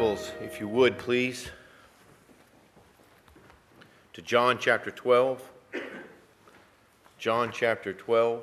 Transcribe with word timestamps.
Bibles, 0.00 0.32
if 0.40 0.60
you 0.60 0.66
would, 0.66 0.96
please, 0.96 1.50
to 4.14 4.22
John 4.22 4.56
chapter 4.58 4.90
12. 4.90 5.42
John 7.18 7.50
chapter 7.52 7.92
12. 7.92 8.42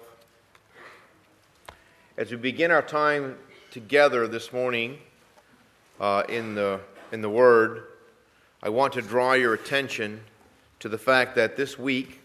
As 2.16 2.30
we 2.30 2.38
begin 2.38 2.70
our 2.70 2.84
time 2.84 3.40
together 3.72 4.28
this 4.28 4.54
morning 4.54 5.00
uh, 6.00 6.22
in, 6.30 6.54
the, 6.54 6.80
in 7.12 7.22
the 7.22 7.30
Word, 7.30 7.86
I 8.62 8.70
want 8.70 8.94
to 8.94 9.02
draw 9.02 9.34
your 9.34 9.56
attention 9.56 10.22
to 10.82 10.88
the 10.88 11.00
fact 11.00 11.36
that 11.38 11.58
this 11.58 11.80
week 11.80 12.22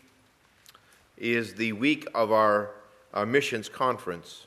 is 1.17 1.55
the 1.55 1.73
week 1.73 2.07
of 2.15 2.33
our, 2.33 2.73
our 3.15 3.25
missions 3.25 3.71
conference. 3.71 4.47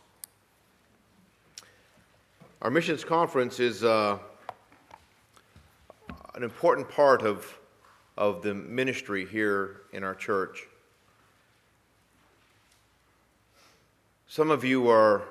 Our 2.61 2.69
missions 2.69 3.03
conference 3.03 3.59
is 3.59 3.83
uh, 3.83 4.19
an 6.35 6.43
important 6.43 6.89
part 6.89 7.21
of, 7.21 7.57
of 8.17 8.41
the 8.41 8.53
ministry 8.53 9.25
here 9.25 9.81
in 9.93 10.03
our 10.03 10.13
church. 10.13 10.67
Some 14.27 14.51
of 14.51 14.65
you 14.65 14.89
are, 14.89 15.23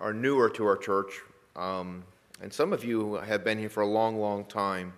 are 0.00 0.12
newer 0.12 0.48
to 0.50 0.64
our 0.64 0.76
church, 0.76 1.20
um, 1.56 2.04
and 2.40 2.52
some 2.52 2.72
of 2.72 2.84
you 2.84 3.14
have 3.14 3.42
been 3.42 3.58
here 3.58 3.68
for 3.68 3.80
a 3.80 3.86
long, 3.86 4.20
long 4.20 4.44
time. 4.44 4.92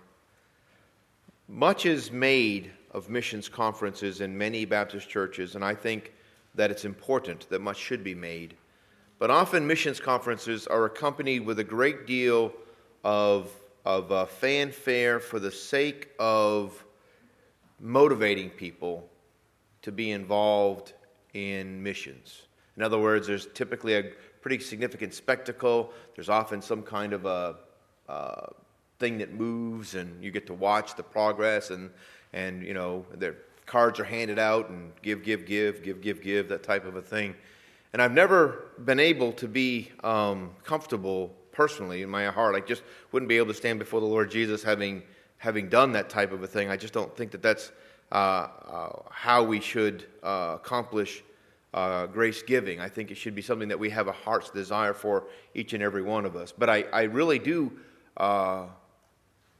Much 1.47 1.87
is 1.87 2.11
made 2.11 2.71
of 2.91 3.09
missions 3.09 3.49
conferences 3.49 4.21
in 4.21 4.37
many 4.37 4.65
Baptist 4.65 5.09
churches, 5.09 5.55
and 5.55 5.65
I 5.65 5.73
think 5.73 6.13
that 6.53 6.69
it's 6.69 6.85
important 6.85 7.49
that 7.49 7.59
much 7.59 7.77
should 7.77 8.03
be 8.03 8.13
made. 8.13 8.55
But 9.17 9.31
often 9.31 9.65
missions 9.65 9.99
conferences 9.99 10.67
are 10.67 10.85
accompanied 10.85 11.43
with 11.43 11.57
a 11.57 11.63
great 11.63 12.05
deal 12.05 12.53
of, 13.03 13.49
of 13.85 14.11
uh, 14.11 14.25
fanfare 14.25 15.19
for 15.19 15.39
the 15.39 15.51
sake 15.51 16.09
of 16.19 16.83
motivating 17.79 18.49
people 18.49 19.07
to 19.83 19.91
be 19.91 20.11
involved 20.11 20.93
in 21.33 21.81
missions. 21.81 22.43
In 22.77 22.83
other 22.83 22.97
words, 22.97 23.27
there's 23.27 23.45
typically 23.53 23.95
a 23.95 24.03
pretty 24.41 24.59
significant 24.59 25.13
spectacle. 25.13 25.93
There's 26.15 26.29
often 26.29 26.61
some 26.61 26.81
kind 26.81 27.13
of 27.13 27.25
a 27.25 27.55
uh, 28.09 28.47
thing 28.99 29.17
that 29.19 29.33
moves, 29.33 29.95
and 29.95 30.23
you 30.23 30.31
get 30.31 30.47
to 30.47 30.53
watch 30.53 30.95
the 30.95 31.03
progress, 31.03 31.69
and, 31.69 31.89
and 32.33 32.63
you 32.63 32.73
know, 32.73 33.05
their 33.13 33.35
cards 33.65 33.99
are 33.99 34.03
handed 34.03 34.39
out, 34.39 34.69
and 34.69 34.91
give, 35.01 35.23
give, 35.23 35.45
give, 35.45 35.83
give, 35.83 36.01
give, 36.01 36.21
give, 36.21 36.49
that 36.49 36.63
type 36.63 36.85
of 36.85 36.95
a 36.95 37.01
thing. 37.01 37.35
And 37.93 38.01
I've 38.01 38.11
never 38.11 38.71
been 38.83 38.99
able 38.99 39.31
to 39.33 39.47
be 39.47 39.91
um, 40.03 40.51
comfortable 40.63 41.33
personally 41.55 42.01
in 42.01 42.09
my 42.09 42.25
heart. 42.25 42.55
I 42.55 42.59
just 42.59 42.83
wouldn't 43.11 43.29
be 43.29 43.37
able 43.37 43.47
to 43.47 43.53
stand 43.53 43.79
before 43.79 44.01
the 44.01 44.05
Lord 44.05 44.29
Jesus 44.29 44.61
having, 44.61 45.01
having 45.37 45.69
done 45.69 45.93
that 45.93 46.09
type 46.09 46.31
of 46.31 46.43
a 46.43 46.47
thing. 46.47 46.69
I 46.69 46.77
just 46.77 46.93
don't 46.93 47.15
think 47.15 47.31
that 47.31 47.41
that's 47.41 47.71
uh, 48.11 48.15
uh, 48.15 48.99
how 49.09 49.43
we 49.43 49.59
should 49.59 50.05
uh, 50.21 50.57
accomplish 50.57 51.23
uh, 51.73 52.05
grace 52.07 52.43
giving. 52.43 52.79
I 52.79 52.89
think 52.89 53.09
it 53.11 53.15
should 53.15 53.35
be 53.35 53.41
something 53.41 53.69
that 53.69 53.79
we 53.79 53.89
have 53.89 54.07
a 54.07 54.11
heart's 54.11 54.49
desire 54.49 54.93
for 54.93 55.27
each 55.53 55.73
and 55.73 55.81
every 55.81 56.03
one 56.03 56.25
of 56.25 56.35
us. 56.35 56.53
But 56.57 56.69
I, 56.69 56.83
I 56.93 57.03
really 57.03 57.39
do 57.39 57.71
uh, 58.17 58.65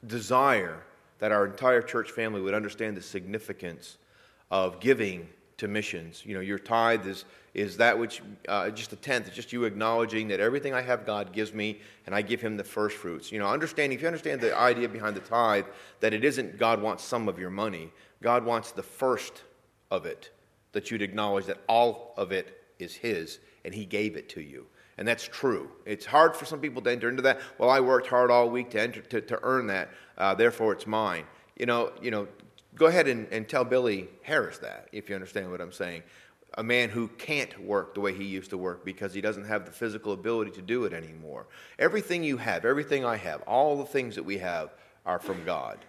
desire 0.06 0.84
that 1.20 1.32
our 1.32 1.46
entire 1.46 1.82
church 1.82 2.12
family 2.12 2.42
would 2.42 2.54
understand 2.54 2.96
the 2.98 3.02
significance 3.02 3.98
of 4.52 4.80
giving 4.80 5.28
to 5.58 5.68
missions. 5.68 6.24
You 6.26 6.36
know, 6.36 6.42
your 6.42 6.60
tithe 6.60 7.08
is, 7.08 7.26
is 7.54 7.78
that 7.78 7.98
which, 7.98 8.22
uh, 8.48 8.70
just 8.70 8.92
a 8.94 8.96
tenth, 8.96 9.28
it's 9.28 9.36
just 9.36 9.54
you 9.54 9.64
acknowledging 9.64 10.28
that 10.28 10.40
everything 10.40 10.74
I 10.74 10.82
have, 10.82 11.06
God 11.06 11.32
gives 11.32 11.54
me, 11.54 11.80
and 12.06 12.14
I 12.14 12.22
give 12.22 12.42
Him 12.42 12.58
the 12.58 12.64
first 12.64 12.98
fruits. 12.98 13.32
You 13.32 13.40
know, 13.40 13.48
understanding, 13.48 13.96
if 13.96 14.02
you 14.02 14.08
understand 14.08 14.42
the 14.42 14.58
idea 14.58 14.90
behind 14.90 15.16
the 15.16 15.22
tithe, 15.22 15.66
that 16.02 16.14
it 16.14 16.24
isn't 16.24 16.58
God 16.58 16.82
wants 16.82 17.04
some 17.04 17.28
of 17.30 17.40
your 17.40 17.50
money, 17.50 17.92
God 18.22 18.44
wants 18.44 18.72
the 18.72 18.84
first 18.84 19.44
of 19.92 20.06
it, 20.06 20.32
that 20.74 20.92
you'd 20.92 21.02
acknowledge 21.02 21.46
that 21.46 21.60
all 21.68 22.14
of 22.18 22.32
it 22.32 22.62
is 22.80 22.96
His, 22.96 23.40
and 23.64 23.74
He 23.74 23.86
gave 23.86 24.18
it 24.18 24.28
to 24.30 24.42
you. 24.42 24.66
And 24.98 25.08
that's 25.08 25.28
true. 25.28 25.70
It's 25.86 26.06
hard 26.06 26.36
for 26.36 26.46
some 26.46 26.60
people 26.60 26.82
to 26.84 26.92
enter 26.92 27.10
into 27.10 27.22
that. 27.24 27.42
Well, 27.58 27.70
I 27.70 27.82
worked 27.82 28.08
hard 28.08 28.32
all 28.32 28.50
week 28.50 28.70
to, 28.72 28.82
enter, 28.82 29.02
to, 29.02 29.22
to 29.22 29.40
earn 29.44 29.68
that, 29.68 29.90
uh, 30.18 30.36
therefore 30.36 30.74
it's 30.74 30.88
mine. 30.88 31.26
You 31.58 31.66
know, 31.66 31.92
you 32.02 32.12
know, 32.12 32.28
go 32.76 32.88
ahead 32.88 33.08
and, 33.08 33.28
and 33.32 33.48
tell 33.48 33.64
Billy 33.64 34.10
Harris 34.22 34.58
that, 34.60 34.88
if 34.92 35.10
you 35.10 35.16
understand 35.16 35.52
what 35.52 35.62
I'm 35.62 35.72
saying. 35.72 36.04
A 36.58 36.64
man 36.64 36.90
who 36.90 37.10
can't 37.10 37.60
work 37.62 37.94
the 37.94 38.00
way 38.00 38.14
he 38.14 38.24
used 38.24 38.50
to 38.52 38.58
work 38.58 38.86
because 38.86 39.14
he 39.14 39.20
doesn't 39.20 39.46
have 39.46 39.66
the 39.66 39.72
physical 39.72 40.14
ability 40.14 40.52
to 40.52 40.62
do 40.62 40.86
it 40.86 40.94
anymore. 40.94 41.48
Everything 41.80 42.24
you 42.24 42.38
have, 42.38 42.64
everything 42.64 43.04
I 43.04 43.18
have, 43.18 43.42
all 43.42 43.78
the 43.78 43.86
things 43.86 44.16
that 44.16 44.24
we 44.24 44.38
have 44.38 44.70
are 45.06 45.20
from 45.20 45.44
God. 45.44 45.80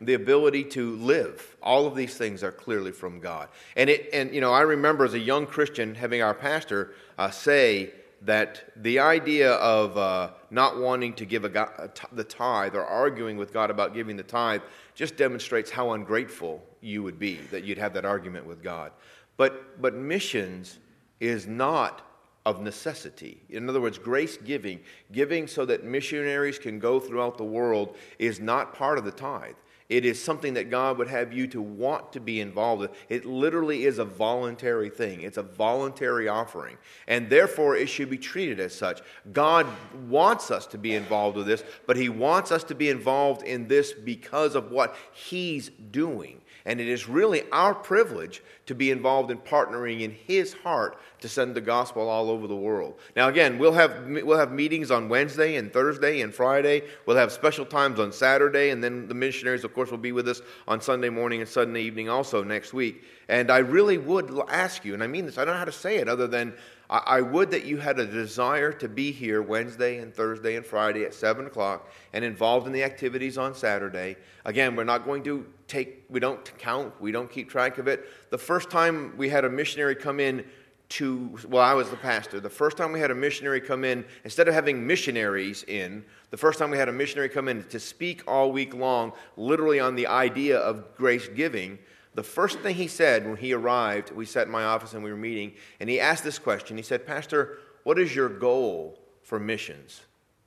The 0.00 0.14
ability 0.14 0.64
to 0.64 0.96
live, 0.96 1.56
all 1.62 1.86
of 1.86 1.94
these 1.94 2.16
things 2.16 2.42
are 2.42 2.52
clearly 2.52 2.92
from 2.92 3.20
God. 3.20 3.48
And, 3.76 3.90
it, 3.90 4.10
and 4.12 4.34
you 4.34 4.40
know, 4.40 4.52
I 4.52 4.62
remember 4.62 5.04
as 5.04 5.14
a 5.14 5.18
young 5.18 5.46
Christian 5.46 5.94
having 5.94 6.22
our 6.22 6.34
pastor 6.34 6.94
uh, 7.16 7.30
say, 7.30 7.90
that 8.22 8.64
the 8.76 8.98
idea 8.98 9.52
of 9.52 9.96
uh, 9.96 10.30
not 10.50 10.78
wanting 10.78 11.14
to 11.14 11.24
give 11.24 11.50
God, 11.52 11.92
the 12.12 12.24
tithe 12.24 12.74
or 12.74 12.84
arguing 12.84 13.36
with 13.36 13.52
God 13.52 13.70
about 13.70 13.94
giving 13.94 14.16
the 14.16 14.22
tithe 14.22 14.62
just 14.94 15.16
demonstrates 15.16 15.70
how 15.70 15.92
ungrateful 15.92 16.62
you 16.80 17.02
would 17.02 17.18
be 17.18 17.36
that 17.50 17.64
you'd 17.64 17.78
have 17.78 17.94
that 17.94 18.04
argument 18.04 18.46
with 18.46 18.62
God. 18.62 18.92
But, 19.36 19.80
but 19.80 19.94
missions 19.94 20.78
is 21.20 21.46
not 21.46 22.02
of 22.44 22.62
necessity. 22.62 23.42
In 23.50 23.68
other 23.68 23.80
words, 23.80 23.98
grace 23.98 24.36
giving, 24.36 24.80
giving 25.12 25.46
so 25.46 25.64
that 25.66 25.84
missionaries 25.84 26.58
can 26.58 26.78
go 26.78 26.98
throughout 26.98 27.36
the 27.36 27.44
world, 27.44 27.96
is 28.18 28.40
not 28.40 28.74
part 28.74 28.98
of 28.98 29.04
the 29.04 29.10
tithe. 29.10 29.54
It 29.88 30.04
is 30.04 30.22
something 30.22 30.54
that 30.54 30.70
God 30.70 30.98
would 30.98 31.08
have 31.08 31.32
you 31.32 31.46
to 31.48 31.62
want 31.62 32.12
to 32.12 32.20
be 32.20 32.40
involved 32.40 32.82
with. 32.82 32.90
It 33.08 33.24
literally 33.24 33.86
is 33.86 33.98
a 33.98 34.04
voluntary 34.04 34.90
thing, 34.90 35.22
it's 35.22 35.38
a 35.38 35.42
voluntary 35.42 36.28
offering. 36.28 36.76
And 37.06 37.30
therefore, 37.30 37.76
it 37.76 37.88
should 37.88 38.10
be 38.10 38.18
treated 38.18 38.60
as 38.60 38.74
such. 38.74 39.00
God 39.32 39.66
wants 40.08 40.50
us 40.50 40.66
to 40.68 40.78
be 40.78 40.94
involved 40.94 41.38
with 41.38 41.46
this, 41.46 41.64
but 41.86 41.96
He 41.96 42.10
wants 42.10 42.52
us 42.52 42.64
to 42.64 42.74
be 42.74 42.90
involved 42.90 43.42
in 43.42 43.66
this 43.66 43.92
because 43.92 44.54
of 44.54 44.70
what 44.70 44.94
He's 45.12 45.70
doing. 45.90 46.42
And 46.68 46.82
it 46.82 46.86
is 46.86 47.08
really 47.08 47.44
our 47.50 47.74
privilege 47.74 48.42
to 48.66 48.74
be 48.74 48.90
involved 48.90 49.30
in 49.30 49.38
partnering 49.38 50.02
in 50.02 50.10
His 50.10 50.52
heart 50.52 51.00
to 51.20 51.28
send 51.28 51.54
the 51.54 51.62
gospel 51.62 52.10
all 52.10 52.28
over 52.28 52.46
the 52.46 52.54
world. 52.54 53.00
Now, 53.16 53.28
again, 53.28 53.56
we'll 53.56 53.72
have, 53.72 54.06
we'll 54.06 54.36
have 54.36 54.52
meetings 54.52 54.90
on 54.90 55.08
Wednesday 55.08 55.56
and 55.56 55.72
Thursday 55.72 56.20
and 56.20 56.32
Friday. 56.32 56.82
We'll 57.06 57.16
have 57.16 57.32
special 57.32 57.64
times 57.64 57.98
on 57.98 58.12
Saturday, 58.12 58.68
and 58.68 58.84
then 58.84 59.08
the 59.08 59.14
missionaries, 59.14 59.64
of 59.64 59.72
course, 59.72 59.90
will 59.90 59.96
be 59.96 60.12
with 60.12 60.28
us 60.28 60.42
on 60.68 60.82
Sunday 60.82 61.08
morning 61.08 61.40
and 61.40 61.48
Sunday 61.48 61.80
evening 61.80 62.10
also 62.10 62.44
next 62.44 62.74
week. 62.74 63.02
And 63.30 63.50
I 63.50 63.58
really 63.58 63.96
would 63.96 64.38
ask 64.50 64.84
you, 64.84 64.92
and 64.92 65.02
I 65.02 65.06
mean 65.06 65.24
this, 65.24 65.38
I 65.38 65.46
don't 65.46 65.54
know 65.54 65.60
how 65.60 65.64
to 65.64 65.72
say 65.72 65.96
it 65.96 66.06
other 66.06 66.26
than 66.26 66.52
I 66.90 67.20
would 67.20 67.50
that 67.50 67.66
you 67.66 67.76
had 67.76 67.98
a 67.98 68.06
desire 68.06 68.72
to 68.72 68.88
be 68.88 69.12
here 69.12 69.42
Wednesday 69.42 69.98
and 69.98 70.14
Thursday 70.14 70.56
and 70.56 70.64
Friday 70.64 71.04
at 71.04 71.12
7 71.12 71.46
o'clock 71.46 71.90
and 72.14 72.24
involved 72.24 72.66
in 72.66 72.72
the 72.72 72.82
activities 72.82 73.36
on 73.36 73.54
Saturday. 73.54 74.16
Again, 74.46 74.74
we're 74.74 74.84
not 74.84 75.04
going 75.04 75.22
to 75.24 75.44
take, 75.66 76.06
we 76.08 76.18
don't 76.18 76.50
count, 76.58 76.98
we 76.98 77.12
don't 77.12 77.30
keep 77.30 77.50
track 77.50 77.76
of 77.76 77.88
it. 77.88 78.08
The 78.30 78.38
first 78.38 78.70
time 78.70 79.14
we 79.18 79.28
had 79.28 79.44
a 79.44 79.50
missionary 79.50 79.94
come 79.94 80.18
in 80.18 80.46
to, 80.90 81.38
well, 81.48 81.62
I 81.62 81.74
was 81.74 81.90
the 81.90 81.96
pastor. 81.96 82.40
The 82.40 82.48
first 82.48 82.78
time 82.78 82.92
we 82.92 83.00
had 83.00 83.10
a 83.10 83.14
missionary 83.14 83.60
come 83.60 83.84
in, 83.84 84.02
instead 84.24 84.48
of 84.48 84.54
having 84.54 84.86
missionaries 84.86 85.64
in, 85.64 86.02
the 86.30 86.38
first 86.38 86.58
time 86.58 86.70
we 86.70 86.78
had 86.78 86.88
a 86.88 86.92
missionary 86.92 87.28
come 87.28 87.48
in 87.48 87.64
to 87.64 87.78
speak 87.78 88.22
all 88.26 88.50
week 88.50 88.72
long, 88.72 89.12
literally 89.36 89.78
on 89.78 89.94
the 89.94 90.06
idea 90.06 90.58
of 90.58 90.96
grace 90.96 91.28
giving, 91.28 91.78
the 92.18 92.24
first 92.24 92.58
thing 92.58 92.74
he 92.74 92.88
said 92.88 93.24
when 93.28 93.36
he 93.36 93.52
arrived, 93.52 94.10
we 94.10 94.26
sat 94.26 94.48
in 94.48 94.52
my 94.52 94.64
office 94.64 94.92
and 94.92 95.04
we 95.04 95.10
were 95.12 95.16
meeting, 95.16 95.52
and 95.78 95.88
he 95.88 96.00
asked 96.00 96.24
this 96.24 96.36
question. 96.36 96.76
He 96.76 96.82
said, 96.82 97.06
Pastor, 97.06 97.58
what 97.84 97.96
is 97.96 98.12
your 98.12 98.28
goal 98.28 98.98
for 99.22 99.38
missions 99.38 100.00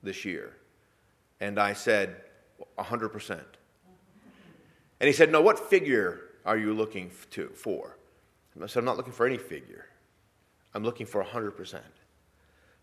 this 0.03 0.25
year? 0.25 0.57
And 1.39 1.57
I 1.57 1.71
said, 1.71 2.17
100%. 2.77 3.39
And 4.99 5.07
he 5.07 5.13
said, 5.13 5.31
No, 5.31 5.39
what 5.39 5.57
figure 5.57 6.23
are 6.45 6.57
you 6.57 6.73
looking 6.73 7.09
to, 7.29 7.47
for? 7.55 7.95
I 8.61 8.67
said, 8.67 8.79
I'm 8.79 8.85
not 8.85 8.97
looking 8.97 9.13
for 9.13 9.25
any 9.25 9.37
figure. 9.37 9.85
I'm 10.73 10.83
looking 10.83 11.05
for 11.05 11.23
100%. 11.23 11.79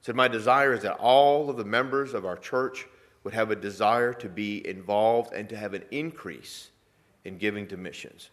Said, 0.01 0.17
My 0.17 0.29
desire 0.29 0.73
is 0.73 0.81
that 0.81 0.95
all 0.95 1.51
of 1.51 1.59
the 1.59 1.65
members 1.67 2.15
of 2.15 2.25
our 2.25 2.39
church 2.39 2.87
would 3.23 3.35
have 3.35 3.51
a 3.51 3.57
desire 3.57 4.15
to 4.15 4.31
be 4.31 4.67
involved 4.67 5.35
and 5.35 5.47
to 5.51 5.59
have 5.59 5.75
an 5.75 5.85
increase 5.91 6.71
in 7.27 7.37
giving 7.37 7.67
to 7.67 7.77
missions. 7.77 8.31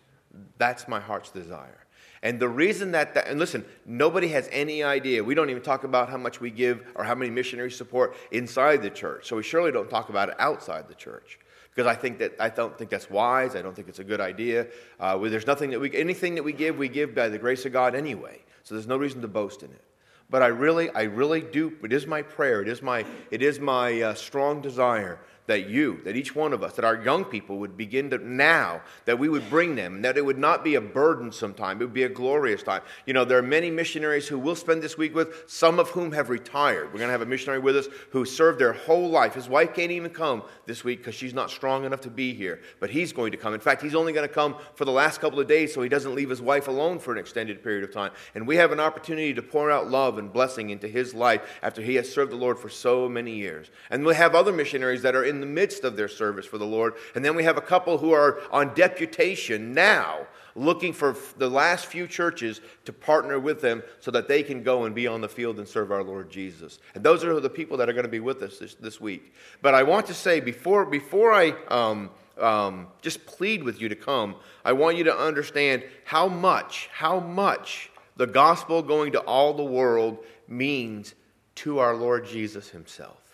That's 0.57 0.87
my 0.87 0.99
heart's 0.99 1.31
desire. 1.31 1.85
And 2.23 2.39
the 2.39 2.49
reason 2.49 2.91
that, 2.93 3.13
that, 3.13 3.27
and 3.27 3.39
listen, 3.39 3.63
nobody 3.85 4.29
has 4.29 4.49
any 4.51 4.83
idea. 4.83 5.23
We 5.23 5.35
don't 5.35 5.49
even 5.49 5.61
talk 5.61 5.83
about 5.83 6.09
how 6.09 6.17
much 6.17 6.41
we 6.41 6.49
give 6.49 6.83
or 6.95 7.03
how 7.03 7.13
many 7.13 7.29
missionaries 7.29 7.75
support 7.75 8.15
inside 8.31 8.81
the 8.81 8.89
church. 8.89 9.27
So 9.27 9.35
we 9.35 9.43
surely 9.43 9.71
don't 9.71 9.89
talk 9.89 10.09
about 10.09 10.29
it 10.29 10.35
outside 10.39 10.87
the 10.87 10.95
church 10.95 11.37
because 11.69 11.85
I 11.87 11.93
think 11.93 12.17
that 12.19 12.33
I 12.39 12.49
don't 12.49 12.75
think 12.77 12.89
that's 12.89 13.09
wise. 13.09 13.55
I 13.55 13.61
don't 13.61 13.75
think 13.75 13.89
it's 13.89 13.99
a 13.99 14.03
good 14.03 14.21
idea. 14.21 14.67
Uh, 14.99 15.17
there's 15.17 15.45
nothing 15.45 15.69
that 15.71 15.79
we 15.79 15.95
anything 15.95 16.33
that 16.35 16.43
we 16.43 16.53
give, 16.53 16.77
we 16.77 16.89
give 16.89 17.13
by 17.13 17.29
the 17.29 17.37
grace 17.37 17.65
of 17.65 17.73
God 17.73 17.93
anyway. 17.93 18.41
So 18.63 18.73
there's 18.73 18.87
no 18.87 18.97
reason 18.97 19.21
to 19.21 19.27
boast 19.27 19.61
in 19.61 19.69
it. 19.69 19.81
But 20.29 20.41
I 20.41 20.47
really, 20.47 20.89
I 20.89 21.03
really 21.03 21.41
do. 21.41 21.73
It 21.83 21.93
is 21.93 22.07
my 22.07 22.23
prayer. 22.23 22.61
It 22.61 22.67
is 22.67 22.81
my, 22.81 23.05
it 23.29 23.43
is 23.43 23.59
my 23.59 24.01
uh, 24.01 24.13
strong 24.15 24.61
desire 24.61 25.19
that 25.47 25.69
you, 25.69 26.01
that 26.03 26.15
each 26.15 26.36
one 26.36 26.53
of 26.53 26.63
us, 26.63 26.74
that 26.74 26.86
our 26.86 27.03
young 27.03 27.24
people 27.24 27.59
would 27.59 27.77
begin 27.77 28.09
to 28.09 28.18
now, 28.18 28.81
that 29.06 29.19
we 29.19 29.30
would 29.30 29.50
bring 29.50 29.75
them, 29.75 30.01
that 30.01 30.18
it 30.18 30.25
would 30.25 30.38
not 30.38 30.63
be 30.63 30.75
a 30.75 30.81
burdensome 30.81 31.53
time, 31.53 31.81
it 31.81 31.86
would 31.86 31.94
be 31.94 32.03
a 32.03 32.09
glorious 32.09 32.63
time. 32.63 32.81
You 33.06 33.13
know, 33.13 33.25
there 33.25 33.38
are 33.38 33.44
many 33.44 33.69
missionaries 33.69 34.27
who 34.27 34.39
we'll 34.39 34.56
spend 34.56 34.81
this 34.81 34.97
week 34.97 35.13
with, 35.13 35.44
some 35.47 35.80
of 35.80 35.89
whom 35.89 36.12
have 36.13 36.30
retired. 36.30 36.88
We're 36.88 37.00
going 37.00 37.09
to 37.09 37.12
have 37.13 37.21
a 37.21 37.25
missionary 37.25 37.59
with 37.59 37.77
us 37.77 37.88
who 38.09 38.25
served 38.25 38.59
their 38.59 38.74
whole 38.74 39.09
life. 39.09 39.33
His 39.33 39.47
wife 39.47 39.74
can't 39.74 39.92
even 39.92 40.12
come 40.12 40.44
this 40.65 40.83
week 40.83 41.00
because 41.00 41.15
she's 41.15 41.33
not 41.33 41.51
strong 41.51 41.86
enough 41.86 42.01
to 42.01 42.09
be 42.09 42.33
here, 42.33 42.62
but 42.80 42.89
he's 42.89 43.13
going 43.13 43.31
to 43.31 43.38
come. 43.38 43.53
In 43.53 43.59
fact, 43.59 43.81
he's 43.81 43.95
only 43.95 44.13
going 44.13 44.27
to 44.27 44.33
come 44.33 44.56
for 44.74 44.86
the 44.86 44.92
last 44.92 45.21
couple 45.21 45.39
of 45.39 45.47
days 45.47 45.74
so 45.74 45.81
he 45.81 45.89
doesn't 45.89 46.15
leave 46.15 46.30
his 46.30 46.42
wife 46.42 46.68
alone 46.68 47.00
for 47.00 47.12
an 47.12 47.19
extended 47.19 47.63
period 47.63 47.83
of 47.83 47.94
time. 47.94 48.12
And 48.33 48.47
we 48.47 48.56
have 48.56 48.71
an 48.71 48.80
opportunity 48.80 49.33
to 49.33 49.42
pour 49.42 49.69
out 49.69 49.89
love 49.89 50.18
and 50.18 50.31
blessing 50.31 50.69
into 50.71 50.88
his 50.88 51.13
life 51.13 51.42
after 51.62 51.81
he 51.81 51.95
has 51.95 52.12
served 52.12 52.31
the 52.31 52.38
Lord 52.38 52.57
for 52.57 52.69
so 52.69 53.07
many 53.07 53.36
years. 53.36 53.69
And 53.89 54.06
we 54.06 54.15
have 54.15 54.33
other 54.33 54.51
missionaries 54.51 55.03
that 55.03 55.15
are 55.15 55.24
in 55.24 55.34
the 55.39 55.45
midst 55.45 55.83
of 55.83 55.95
their 55.95 56.07
service 56.07 56.45
for 56.45 56.57
the 56.57 56.65
Lord. 56.65 56.93
And 57.15 57.23
then 57.23 57.35
we 57.35 57.43
have 57.43 57.57
a 57.57 57.61
couple 57.61 57.97
who 57.97 58.11
are 58.11 58.39
on 58.51 58.73
deputation 58.73 59.73
now, 59.73 60.27
looking 60.55 60.93
for 60.93 61.15
the 61.37 61.49
last 61.49 61.87
few 61.87 62.07
churches 62.07 62.61
to 62.85 62.93
partner 62.93 63.39
with 63.39 63.61
them 63.61 63.83
so 63.99 64.11
that 64.11 64.27
they 64.27 64.43
can 64.43 64.63
go 64.63 64.85
and 64.85 64.95
be 64.95 65.07
on 65.07 65.21
the 65.21 65.29
field 65.29 65.59
and 65.59 65.67
serve 65.67 65.91
our 65.91 66.03
Lord 66.03 66.29
Jesus. 66.29 66.79
And 66.93 67.03
those 67.03 67.23
are 67.23 67.39
the 67.39 67.49
people 67.49 67.77
that 67.77 67.89
are 67.89 67.93
going 67.93 68.05
to 68.05 68.09
be 68.09 68.19
with 68.19 68.41
us 68.41 68.59
this, 68.59 68.75
this 68.75 69.01
week. 69.01 69.33
But 69.61 69.73
I 69.73 69.83
want 69.83 70.07
to 70.07 70.13
say 70.13 70.39
before, 70.39 70.85
before 70.85 71.33
I 71.33 71.51
um, 71.69 72.09
um, 72.39 72.87
just 73.01 73.25
plead 73.25 73.63
with 73.63 73.81
you 73.81 73.89
to 73.89 73.95
come, 73.95 74.35
I 74.63 74.73
want 74.73 74.97
you 74.97 75.03
to 75.05 75.17
understand 75.17 75.83
how 76.03 76.27
much, 76.27 76.89
how 76.93 77.19
much 77.19 77.91
the 78.15 78.27
gospel 78.27 78.81
going 78.81 79.11
to 79.13 79.19
all 79.19 79.53
the 79.53 79.63
world 79.63 80.19
means 80.47 81.15
to 81.55 81.79
our 81.79 81.95
Lord 81.95 82.25
Jesus 82.25 82.69
himself. 82.69 83.25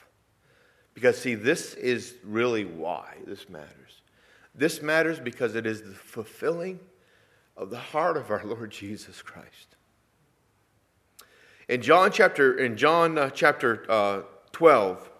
Because, 0.93 1.17
see, 1.17 1.35
this 1.35 1.73
is 1.75 2.15
really 2.23 2.65
why 2.65 3.15
this 3.25 3.49
matters. 3.49 4.01
This 4.53 4.81
matters 4.81 5.19
because 5.19 5.55
it 5.55 5.65
is 5.65 5.81
the 5.81 5.93
fulfilling 5.93 6.79
of 7.55 7.69
the 7.69 7.77
heart 7.77 8.17
of 8.17 8.29
our 8.29 8.43
Lord 8.43 8.71
Jesus 8.71 9.21
Christ. 9.21 9.75
In 11.69 11.81
John 11.81 12.11
chapter, 12.11 12.57
in 12.57 12.75
John 12.75 13.17
uh, 13.17 13.29
chapter 13.29 13.85
uh, 13.89 14.21
12, 14.51 15.10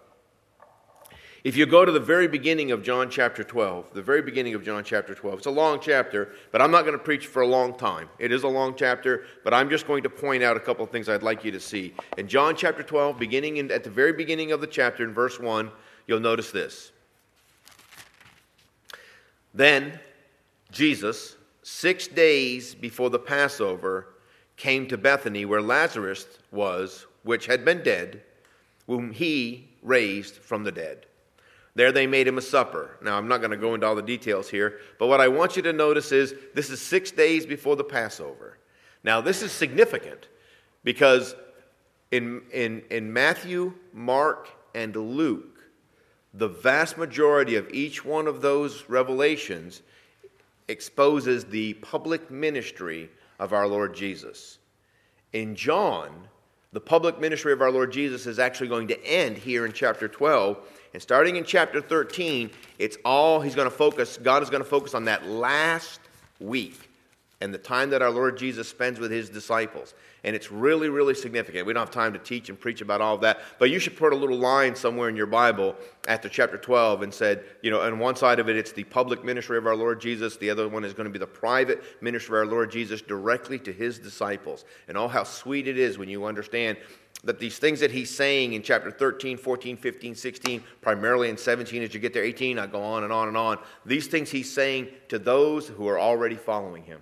if 1.44 1.56
you 1.56 1.66
go 1.66 1.84
to 1.84 1.90
the 1.90 1.98
very 1.98 2.28
beginning 2.28 2.70
of 2.70 2.84
John 2.84 3.10
chapter 3.10 3.42
12, 3.42 3.94
the 3.94 4.02
very 4.02 4.22
beginning 4.22 4.54
of 4.54 4.64
John 4.64 4.84
chapter 4.84 5.12
12, 5.12 5.38
it's 5.38 5.46
a 5.46 5.50
long 5.50 5.80
chapter, 5.80 6.34
but 6.52 6.62
I'm 6.62 6.70
not 6.70 6.82
going 6.82 6.96
to 6.96 7.02
preach 7.02 7.26
for 7.26 7.42
a 7.42 7.46
long 7.46 7.76
time. 7.76 8.08
It 8.20 8.30
is 8.30 8.44
a 8.44 8.48
long 8.48 8.76
chapter, 8.76 9.24
but 9.42 9.52
I'm 9.52 9.68
just 9.68 9.88
going 9.88 10.04
to 10.04 10.08
point 10.08 10.44
out 10.44 10.56
a 10.56 10.60
couple 10.60 10.84
of 10.84 10.90
things 10.90 11.08
I'd 11.08 11.24
like 11.24 11.44
you 11.44 11.50
to 11.50 11.58
see. 11.58 11.94
In 12.16 12.28
John 12.28 12.54
chapter 12.54 12.84
12, 12.84 13.18
beginning 13.18 13.56
in, 13.56 13.72
at 13.72 13.82
the 13.82 13.90
very 13.90 14.12
beginning 14.12 14.52
of 14.52 14.60
the 14.60 14.68
chapter, 14.68 15.02
in 15.02 15.12
verse 15.12 15.40
1, 15.40 15.68
you'll 16.06 16.20
notice 16.20 16.52
this. 16.52 16.92
Then 19.52 19.98
Jesus, 20.70 21.36
six 21.64 22.06
days 22.06 22.72
before 22.72 23.10
the 23.10 23.18
Passover, 23.18 24.14
came 24.56 24.86
to 24.86 24.96
Bethany 24.96 25.44
where 25.44 25.60
Lazarus 25.60 26.26
was, 26.52 27.06
which 27.24 27.46
had 27.46 27.64
been 27.64 27.82
dead, 27.82 28.22
whom 28.86 29.10
he 29.10 29.70
raised 29.82 30.36
from 30.36 30.62
the 30.62 30.70
dead. 30.70 31.06
There 31.74 31.92
they 31.92 32.06
made 32.06 32.28
him 32.28 32.38
a 32.38 32.42
supper. 32.42 32.98
Now, 33.02 33.16
I'm 33.16 33.28
not 33.28 33.38
going 33.38 33.50
to 33.50 33.56
go 33.56 33.74
into 33.74 33.86
all 33.86 33.94
the 33.94 34.02
details 34.02 34.48
here, 34.48 34.80
but 34.98 35.06
what 35.06 35.20
I 35.20 35.28
want 35.28 35.56
you 35.56 35.62
to 35.62 35.72
notice 35.72 36.12
is 36.12 36.34
this 36.54 36.68
is 36.68 36.80
six 36.80 37.10
days 37.10 37.46
before 37.46 37.76
the 37.76 37.84
Passover. 37.84 38.58
Now, 39.04 39.20
this 39.20 39.42
is 39.42 39.52
significant 39.52 40.28
because 40.84 41.34
in, 42.10 42.42
in, 42.52 42.82
in 42.90 43.12
Matthew, 43.12 43.72
Mark, 43.92 44.48
and 44.74 44.94
Luke, 44.94 45.60
the 46.34 46.48
vast 46.48 46.98
majority 46.98 47.56
of 47.56 47.68
each 47.72 48.04
one 48.04 48.26
of 48.26 48.40
those 48.40 48.84
revelations 48.88 49.82
exposes 50.68 51.44
the 51.44 51.74
public 51.74 52.30
ministry 52.30 53.10
of 53.38 53.52
our 53.52 53.66
Lord 53.66 53.94
Jesus. 53.94 54.58
In 55.32 55.54
John, 55.54 56.28
the 56.72 56.80
public 56.80 57.20
ministry 57.20 57.52
of 57.52 57.60
our 57.60 57.70
Lord 57.70 57.92
Jesus 57.92 58.26
is 58.26 58.38
actually 58.38 58.68
going 58.68 58.88
to 58.88 59.04
end 59.04 59.36
here 59.36 59.66
in 59.66 59.72
chapter 59.72 60.08
12 60.08 60.58
and 60.92 61.00
starting 61.00 61.36
in 61.36 61.44
chapter 61.44 61.80
13, 61.80 62.50
it's 62.78 62.98
all 63.04 63.40
he's 63.40 63.54
going 63.54 63.70
to 63.70 63.74
focus, 63.74 64.18
God 64.22 64.42
is 64.42 64.50
going 64.50 64.62
to 64.62 64.68
focus 64.68 64.94
on 64.94 65.04
that 65.06 65.26
last 65.26 66.00
week 66.38 66.88
and 67.40 67.52
the 67.52 67.58
time 67.58 67.90
that 67.90 68.02
our 68.02 68.10
Lord 68.10 68.36
Jesus 68.36 68.68
spends 68.68 69.00
with 69.00 69.10
his 69.10 69.28
disciples. 69.28 69.94
And 70.24 70.36
it's 70.36 70.52
really, 70.52 70.88
really 70.88 71.14
significant. 71.14 71.66
We 71.66 71.72
don't 71.72 71.80
have 71.80 71.90
time 71.90 72.12
to 72.12 72.18
teach 72.18 72.48
and 72.48 72.58
preach 72.58 72.80
about 72.80 73.00
all 73.00 73.16
of 73.16 73.22
that, 73.22 73.40
but 73.58 73.70
you 73.70 73.80
should 73.80 73.96
put 73.96 74.12
a 74.12 74.16
little 74.16 74.38
line 74.38 74.76
somewhere 74.76 75.08
in 75.08 75.16
your 75.16 75.26
Bible 75.26 75.74
after 76.06 76.28
chapter 76.28 76.56
12 76.56 77.02
and 77.02 77.12
said, 77.12 77.44
you 77.60 77.72
know, 77.72 77.80
on 77.80 77.98
one 77.98 78.14
side 78.14 78.38
of 78.38 78.48
it, 78.48 78.56
it's 78.56 78.70
the 78.70 78.84
public 78.84 79.24
ministry 79.24 79.58
of 79.58 79.66
our 79.66 79.74
Lord 79.74 80.00
Jesus. 80.00 80.36
The 80.36 80.48
other 80.48 80.68
one 80.68 80.84
is 80.84 80.94
going 80.94 81.06
to 81.06 81.12
be 81.12 81.18
the 81.18 81.26
private 81.26 81.82
ministry 82.00 82.38
of 82.38 82.46
our 82.46 82.52
Lord 82.52 82.70
Jesus 82.70 83.02
directly 83.02 83.58
to 83.60 83.72
his 83.72 83.98
disciples. 83.98 84.64
And 84.86 84.96
oh, 84.96 85.08
how 85.08 85.24
sweet 85.24 85.66
it 85.66 85.76
is 85.76 85.98
when 85.98 86.08
you 86.08 86.24
understand 86.24 86.78
that 87.24 87.38
these 87.38 87.58
things 87.58 87.80
that 87.80 87.90
he's 87.90 88.14
saying 88.14 88.52
in 88.52 88.62
chapter 88.62 88.90
13, 88.90 89.36
14, 89.36 89.76
15, 89.76 90.14
16, 90.14 90.62
primarily 90.80 91.30
in 91.30 91.36
17, 91.36 91.82
as 91.82 91.94
you 91.94 92.00
get 92.00 92.12
there, 92.12 92.24
18, 92.24 92.58
I 92.58 92.66
go 92.66 92.82
on 92.82 93.04
and 93.04 93.12
on 93.12 93.28
and 93.28 93.36
on. 93.36 93.58
These 93.86 94.08
things 94.08 94.30
he's 94.30 94.52
saying 94.52 94.88
to 95.08 95.18
those 95.18 95.68
who 95.68 95.88
are 95.88 95.98
already 95.98 96.36
following 96.36 96.84
him. 96.84 97.00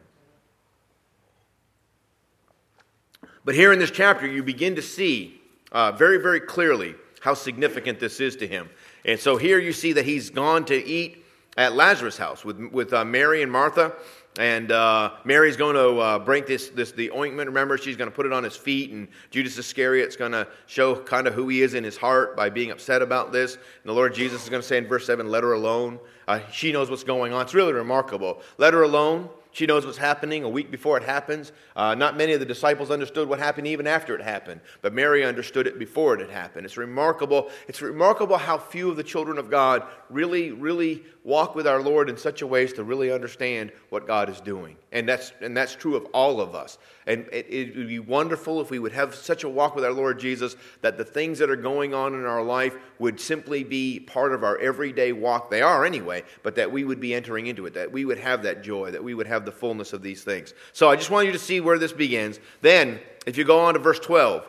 But 3.50 3.56
here 3.56 3.73
in 3.73 3.81
this 3.81 3.91
chapter, 3.91 4.29
you 4.29 4.44
begin 4.44 4.76
to 4.76 4.81
see 4.81 5.41
uh, 5.73 5.91
very, 5.91 6.19
very 6.19 6.38
clearly 6.38 6.94
how 7.19 7.35
significant 7.35 7.99
this 7.99 8.20
is 8.20 8.37
to 8.37 8.47
him. 8.47 8.70
And 9.05 9.19
so 9.19 9.37
here 9.37 9.58
you 9.58 9.73
see 9.73 9.93
that 9.94 10.05
he's 10.05 10.31
gone 10.31 10.64
to 10.67 10.76
eat 10.76 11.25
at 11.56 11.75
Lazarus' 11.75 12.17
house 12.17 12.44
with, 12.44 12.61
with 12.70 12.93
uh, 12.93 13.05
Mary 13.05 13.43
and 13.43 13.50
Martha. 13.50 13.93
And 14.38 14.70
uh, 14.70 15.14
Mary's 15.25 15.56
going 15.56 15.75
to 15.75 15.99
uh, 15.99 16.41
this, 16.47 16.69
this 16.69 16.93
the 16.93 17.11
ointment. 17.11 17.49
Remember, 17.49 17.76
she's 17.76 17.97
going 17.97 18.09
to 18.09 18.14
put 18.14 18.25
it 18.25 18.33
on 18.33 18.45
his 18.45 18.54
feet, 18.54 18.92
and 18.92 19.09
Judas 19.33 19.59
Iscariot's 19.59 20.14
going 20.14 20.30
to 20.30 20.47
show 20.66 20.95
kind 20.95 21.26
of 21.26 21.35
who 21.35 21.49
he 21.49 21.62
is 21.62 21.75
in 21.75 21.83
his 21.83 21.97
heart 21.97 22.37
by 22.37 22.50
being 22.50 22.71
upset 22.71 23.02
about 23.02 23.33
this. 23.33 23.54
And 23.54 23.64
the 23.83 23.92
Lord 23.92 24.14
Jesus 24.14 24.45
is 24.45 24.49
going 24.49 24.62
to 24.62 24.69
say 24.69 24.76
in 24.76 24.87
verse 24.87 25.07
seven, 25.07 25.28
"Let 25.28 25.42
her 25.42 25.54
alone." 25.54 25.99
Uh, 26.28 26.38
she 26.52 26.71
knows 26.71 26.88
what's 26.88 27.02
going 27.02 27.33
on. 27.33 27.42
It's 27.42 27.54
really 27.54 27.73
remarkable. 27.73 28.42
Let 28.59 28.75
her 28.75 28.83
alone. 28.85 29.28
She 29.52 29.66
knows 29.66 29.85
what's 29.85 29.99
happening 29.99 30.45
a 30.45 30.49
week 30.49 30.71
before 30.71 30.97
it 30.97 31.02
happens. 31.02 31.52
Uh, 31.75 31.95
not 31.95 32.16
many 32.16 32.33
of 32.33 32.40
the 32.40 32.47
disciples 32.47 32.90
understood 32.90 33.28
what 33.28 33.38
happened 33.38 33.66
even 33.66 33.87
after 33.87 34.14
it 34.14 34.23
happened, 34.23 34.61
but 34.83 34.92
Mary 34.92 35.25
understood 35.25 35.66
it 35.66 35.78
before 35.78 36.14
it 36.14 36.21
had 36.21 36.30
happened. 36.30 36.64
It's 36.64 36.76
remarkable. 36.76 37.50
It's 37.66 37.83
remarkable 37.83 38.37
how 38.38 38.59
few 38.59 38.90
of 38.90 38.97
the 38.97 39.02
children 39.02 39.38
of 39.38 39.50
God 39.50 39.83
really, 40.09 40.52
really 40.52 41.02
walk 41.22 41.54
with 41.54 41.66
our 41.66 41.82
Lord 41.82 42.08
in 42.08 42.16
such 42.16 42.42
a 42.42 42.46
way 42.46 42.64
as 42.64 42.72
to 42.74 42.84
really 42.84 43.12
understand 43.12 43.72
what 43.90 44.06
God 44.06 44.30
is 44.30 44.40
doing. 44.40 44.76
And 44.92 45.08
that's, 45.08 45.32
and 45.40 45.56
that's 45.56 45.74
true 45.74 45.94
of 45.94 46.06
all 46.06 46.40
of 46.40 46.54
us. 46.54 46.78
And 47.06 47.26
it, 47.32 47.46
it 47.48 47.76
would 47.76 47.88
be 47.88 47.98
wonderful 47.98 48.60
if 48.60 48.70
we 48.70 48.78
would 48.78 48.92
have 48.92 49.14
such 49.14 49.44
a 49.44 49.48
walk 49.48 49.74
with 49.74 49.84
our 49.84 49.92
Lord 49.92 50.18
Jesus 50.18 50.56
that 50.80 50.96
the 50.96 51.04
things 51.04 51.38
that 51.38 51.50
are 51.50 51.56
going 51.56 51.92
on 51.92 52.14
in 52.14 52.24
our 52.24 52.42
life 52.42 52.76
would 52.98 53.20
simply 53.20 53.62
be 53.64 54.00
part 54.00 54.32
of 54.32 54.42
our 54.44 54.58
everyday 54.58 55.12
walk. 55.12 55.50
They 55.50 55.62
are 55.62 55.84
anyway, 55.84 56.24
but 56.42 56.54
that 56.54 56.72
we 56.72 56.84
would 56.84 57.00
be 57.00 57.14
entering 57.14 57.46
into 57.46 57.66
it, 57.66 57.74
that 57.74 57.92
we 57.92 58.04
would 58.04 58.18
have 58.18 58.42
that 58.44 58.62
joy, 58.62 58.90
that 58.90 59.04
we 59.04 59.14
would 59.14 59.26
have 59.26 59.44
the 59.44 59.52
fullness 59.52 59.92
of 59.92 60.02
these 60.02 60.24
things. 60.24 60.54
So 60.72 60.88
I 60.88 60.96
just 60.96 61.10
want 61.10 61.26
you 61.26 61.32
to 61.32 61.38
see 61.38 61.60
where 61.60 61.78
this 61.78 61.92
begins. 61.92 62.40
Then, 62.62 63.00
if 63.26 63.36
you 63.36 63.44
go 63.44 63.60
on 63.60 63.74
to 63.74 63.80
verse 63.80 64.00
12, 64.00 64.46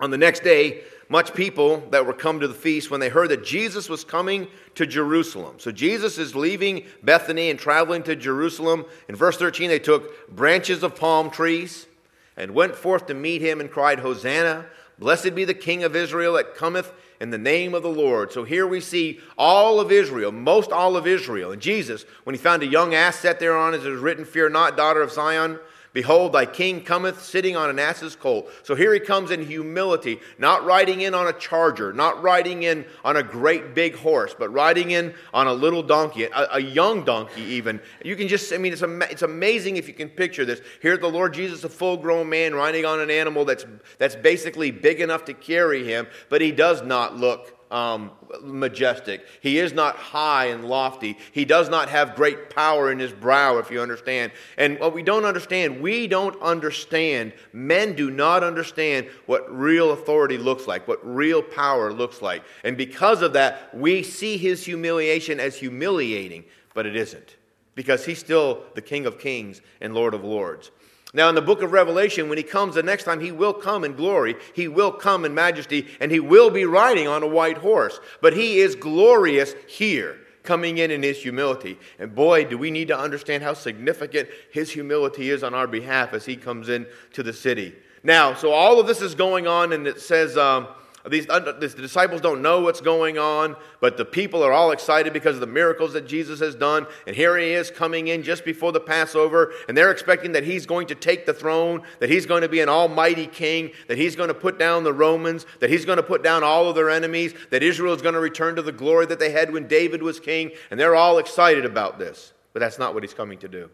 on 0.00 0.10
the 0.10 0.18
next 0.18 0.42
day, 0.42 0.82
much 1.10 1.34
people 1.34 1.82
that 1.90 2.06
were 2.06 2.12
come 2.12 2.38
to 2.38 2.46
the 2.46 2.54
feast 2.54 2.88
when 2.88 3.00
they 3.00 3.08
heard 3.08 3.28
that 3.30 3.44
Jesus 3.44 3.88
was 3.88 4.04
coming 4.04 4.46
to 4.76 4.86
Jerusalem. 4.86 5.56
So 5.58 5.72
Jesus 5.72 6.18
is 6.18 6.36
leaving 6.36 6.84
Bethany 7.02 7.50
and 7.50 7.58
traveling 7.58 8.04
to 8.04 8.14
Jerusalem. 8.14 8.86
In 9.08 9.16
verse 9.16 9.36
13, 9.36 9.68
they 9.68 9.80
took 9.80 10.28
branches 10.34 10.84
of 10.84 10.94
palm 10.94 11.28
trees 11.28 11.88
and 12.36 12.52
went 12.52 12.76
forth 12.76 13.06
to 13.06 13.14
meet 13.14 13.42
him 13.42 13.60
and 13.60 13.68
cried, 13.68 13.98
Hosanna! 13.98 14.66
Blessed 15.00 15.34
be 15.34 15.44
the 15.44 15.52
King 15.52 15.82
of 15.82 15.96
Israel 15.96 16.34
that 16.34 16.54
cometh 16.54 16.92
in 17.20 17.30
the 17.30 17.38
name 17.38 17.74
of 17.74 17.82
the 17.82 17.88
Lord. 17.88 18.30
So 18.32 18.44
here 18.44 18.66
we 18.66 18.80
see 18.80 19.18
all 19.36 19.80
of 19.80 19.90
Israel, 19.90 20.30
most 20.30 20.70
all 20.70 20.96
of 20.96 21.08
Israel. 21.08 21.50
And 21.50 21.60
Jesus, 21.60 22.04
when 22.22 22.34
he 22.34 22.38
found 22.38 22.62
a 22.62 22.66
young 22.66 22.94
ass 22.94 23.16
set 23.16 23.40
there 23.40 23.56
on, 23.56 23.74
as 23.74 23.84
it 23.84 23.92
is 23.92 24.00
written, 24.00 24.24
Fear 24.24 24.50
not, 24.50 24.76
daughter 24.76 25.02
of 25.02 25.10
Zion. 25.10 25.58
Behold, 25.92 26.32
thy 26.32 26.46
king 26.46 26.84
cometh 26.84 27.20
sitting 27.20 27.56
on 27.56 27.68
an 27.68 27.80
ass's 27.80 28.14
colt. 28.14 28.48
So 28.62 28.76
here 28.76 28.94
he 28.94 29.00
comes 29.00 29.32
in 29.32 29.44
humility, 29.44 30.20
not 30.38 30.64
riding 30.64 31.00
in 31.00 31.14
on 31.14 31.26
a 31.26 31.32
charger, 31.32 31.92
not 31.92 32.22
riding 32.22 32.62
in 32.62 32.84
on 33.04 33.16
a 33.16 33.24
great 33.24 33.74
big 33.74 33.96
horse, 33.96 34.34
but 34.38 34.52
riding 34.52 34.92
in 34.92 35.14
on 35.34 35.48
a 35.48 35.52
little 35.52 35.82
donkey, 35.82 36.24
a, 36.24 36.48
a 36.52 36.60
young 36.60 37.04
donkey 37.04 37.42
even. 37.42 37.80
You 38.04 38.14
can 38.14 38.28
just, 38.28 38.52
I 38.52 38.58
mean, 38.58 38.72
it's, 38.72 38.82
it's 38.82 39.22
amazing 39.22 39.78
if 39.78 39.88
you 39.88 39.94
can 39.94 40.08
picture 40.08 40.44
this. 40.44 40.60
Here 40.80 40.96
the 40.96 41.08
Lord 41.08 41.34
Jesus, 41.34 41.64
a 41.64 41.68
full 41.68 41.96
grown 41.96 42.28
man, 42.28 42.54
riding 42.54 42.84
on 42.84 43.00
an 43.00 43.10
animal 43.10 43.44
that's, 43.44 43.66
that's 43.98 44.14
basically 44.14 44.70
big 44.70 45.00
enough 45.00 45.24
to 45.24 45.34
carry 45.34 45.84
him, 45.84 46.06
but 46.28 46.40
he 46.40 46.52
does 46.52 46.82
not 46.82 47.16
look 47.16 47.59
um, 47.70 48.10
majestic. 48.42 49.24
He 49.40 49.58
is 49.58 49.72
not 49.72 49.96
high 49.96 50.46
and 50.46 50.64
lofty. 50.64 51.16
He 51.32 51.44
does 51.44 51.68
not 51.68 51.88
have 51.88 52.16
great 52.16 52.50
power 52.50 52.90
in 52.90 52.98
his 52.98 53.12
brow, 53.12 53.58
if 53.58 53.70
you 53.70 53.80
understand. 53.80 54.32
And 54.58 54.78
what 54.80 54.94
we 54.94 55.02
don't 55.02 55.24
understand, 55.24 55.80
we 55.80 56.06
don't 56.06 56.40
understand, 56.42 57.32
men 57.52 57.94
do 57.94 58.10
not 58.10 58.42
understand 58.42 59.08
what 59.26 59.50
real 59.56 59.92
authority 59.92 60.38
looks 60.38 60.66
like, 60.66 60.88
what 60.88 60.98
real 61.06 61.42
power 61.42 61.92
looks 61.92 62.20
like. 62.20 62.42
And 62.64 62.76
because 62.76 63.22
of 63.22 63.34
that, 63.34 63.74
we 63.76 64.02
see 64.02 64.36
his 64.36 64.64
humiliation 64.64 65.38
as 65.38 65.56
humiliating, 65.56 66.44
but 66.74 66.86
it 66.86 66.96
isn't. 66.96 67.36
Because 67.76 68.04
he's 68.04 68.18
still 68.18 68.64
the 68.74 68.82
King 68.82 69.06
of 69.06 69.18
Kings 69.18 69.60
and 69.80 69.94
Lord 69.94 70.12
of 70.12 70.24
Lords. 70.24 70.70
Now, 71.12 71.28
in 71.28 71.34
the 71.34 71.42
book 71.42 71.62
of 71.62 71.72
Revelation, 71.72 72.28
when 72.28 72.38
he 72.38 72.44
comes 72.44 72.76
the 72.76 72.82
next 72.82 73.04
time, 73.04 73.20
he 73.20 73.32
will 73.32 73.52
come 73.52 73.82
in 73.82 73.94
glory, 73.94 74.36
he 74.54 74.68
will 74.68 74.92
come 74.92 75.24
in 75.24 75.34
majesty, 75.34 75.88
and 75.98 76.12
he 76.12 76.20
will 76.20 76.50
be 76.50 76.64
riding 76.64 77.08
on 77.08 77.22
a 77.22 77.28
white 77.28 77.58
horse. 77.58 77.98
But 78.20 78.34
he 78.34 78.58
is 78.60 78.76
glorious 78.76 79.54
here, 79.66 80.20
coming 80.44 80.78
in 80.78 80.92
in 80.92 81.02
his 81.02 81.18
humility. 81.18 81.78
And 81.98 82.14
boy, 82.14 82.44
do 82.44 82.56
we 82.56 82.70
need 82.70 82.88
to 82.88 82.98
understand 82.98 83.42
how 83.42 83.54
significant 83.54 84.28
his 84.52 84.70
humility 84.70 85.30
is 85.30 85.42
on 85.42 85.52
our 85.52 85.66
behalf 85.66 86.14
as 86.14 86.26
he 86.26 86.36
comes 86.36 86.68
in 86.68 86.86
to 87.14 87.24
the 87.24 87.32
city. 87.32 87.74
Now, 88.04 88.34
so 88.34 88.52
all 88.52 88.78
of 88.78 88.86
this 88.86 89.02
is 89.02 89.14
going 89.16 89.46
on, 89.46 89.72
and 89.72 89.86
it 89.86 90.00
says. 90.00 90.36
Um, 90.36 90.68
these, 91.08 91.26
uh, 91.30 91.40
the 91.40 91.68
disciples 91.68 92.20
don't 92.20 92.42
know 92.42 92.60
what's 92.60 92.82
going 92.82 93.18
on, 93.18 93.56
but 93.80 93.96
the 93.96 94.04
people 94.04 94.42
are 94.42 94.52
all 94.52 94.70
excited 94.70 95.12
because 95.14 95.36
of 95.36 95.40
the 95.40 95.46
miracles 95.46 95.94
that 95.94 96.06
Jesus 96.06 96.40
has 96.40 96.54
done. 96.54 96.86
And 97.06 97.16
here 97.16 97.38
he 97.38 97.52
is 97.52 97.70
coming 97.70 98.08
in 98.08 98.22
just 98.22 98.44
before 98.44 98.72
the 98.72 98.80
Passover, 98.80 99.54
and 99.66 99.76
they're 99.76 99.90
expecting 99.90 100.32
that 100.32 100.44
he's 100.44 100.66
going 100.66 100.86
to 100.88 100.94
take 100.94 101.24
the 101.24 101.32
throne, 101.32 101.82
that 102.00 102.10
he's 102.10 102.26
going 102.26 102.42
to 102.42 102.48
be 102.48 102.60
an 102.60 102.68
almighty 102.68 103.26
king, 103.26 103.70
that 103.88 103.96
he's 103.96 104.14
going 104.14 104.28
to 104.28 104.34
put 104.34 104.58
down 104.58 104.84
the 104.84 104.92
Romans, 104.92 105.46
that 105.60 105.70
he's 105.70 105.86
going 105.86 105.96
to 105.96 106.02
put 106.02 106.22
down 106.22 106.44
all 106.44 106.68
of 106.68 106.74
their 106.74 106.90
enemies, 106.90 107.34
that 107.48 107.62
Israel 107.62 107.94
is 107.94 108.02
going 108.02 108.14
to 108.14 108.20
return 108.20 108.56
to 108.56 108.62
the 108.62 108.72
glory 108.72 109.06
that 109.06 109.18
they 109.18 109.30
had 109.30 109.52
when 109.52 109.66
David 109.66 110.02
was 110.02 110.20
king. 110.20 110.50
And 110.70 110.78
they're 110.78 110.96
all 110.96 111.16
excited 111.18 111.64
about 111.64 111.98
this. 111.98 112.34
But 112.52 112.60
that's 112.60 112.78
not 112.78 112.92
what 112.92 113.02
he's 113.02 113.14
coming 113.14 113.38
to 113.38 113.48
do. 113.48 113.70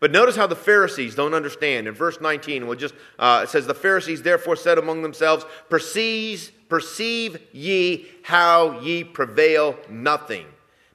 But 0.00 0.10
notice 0.10 0.36
how 0.36 0.46
the 0.46 0.56
Pharisees 0.56 1.14
don't 1.14 1.34
understand. 1.34 1.86
In 1.86 1.94
verse 1.94 2.20
19, 2.20 2.66
we'll 2.66 2.76
just, 2.76 2.94
uh, 3.18 3.42
it 3.44 3.48
says, 3.48 3.66
The 3.66 3.74
Pharisees 3.74 4.22
therefore 4.22 4.56
said 4.56 4.78
among 4.78 5.02
themselves, 5.02 5.44
Perceive, 5.68 6.52
perceive 6.68 7.40
ye 7.52 8.06
how 8.22 8.80
ye 8.80 9.04
prevail 9.04 9.78
nothing. 9.88 10.46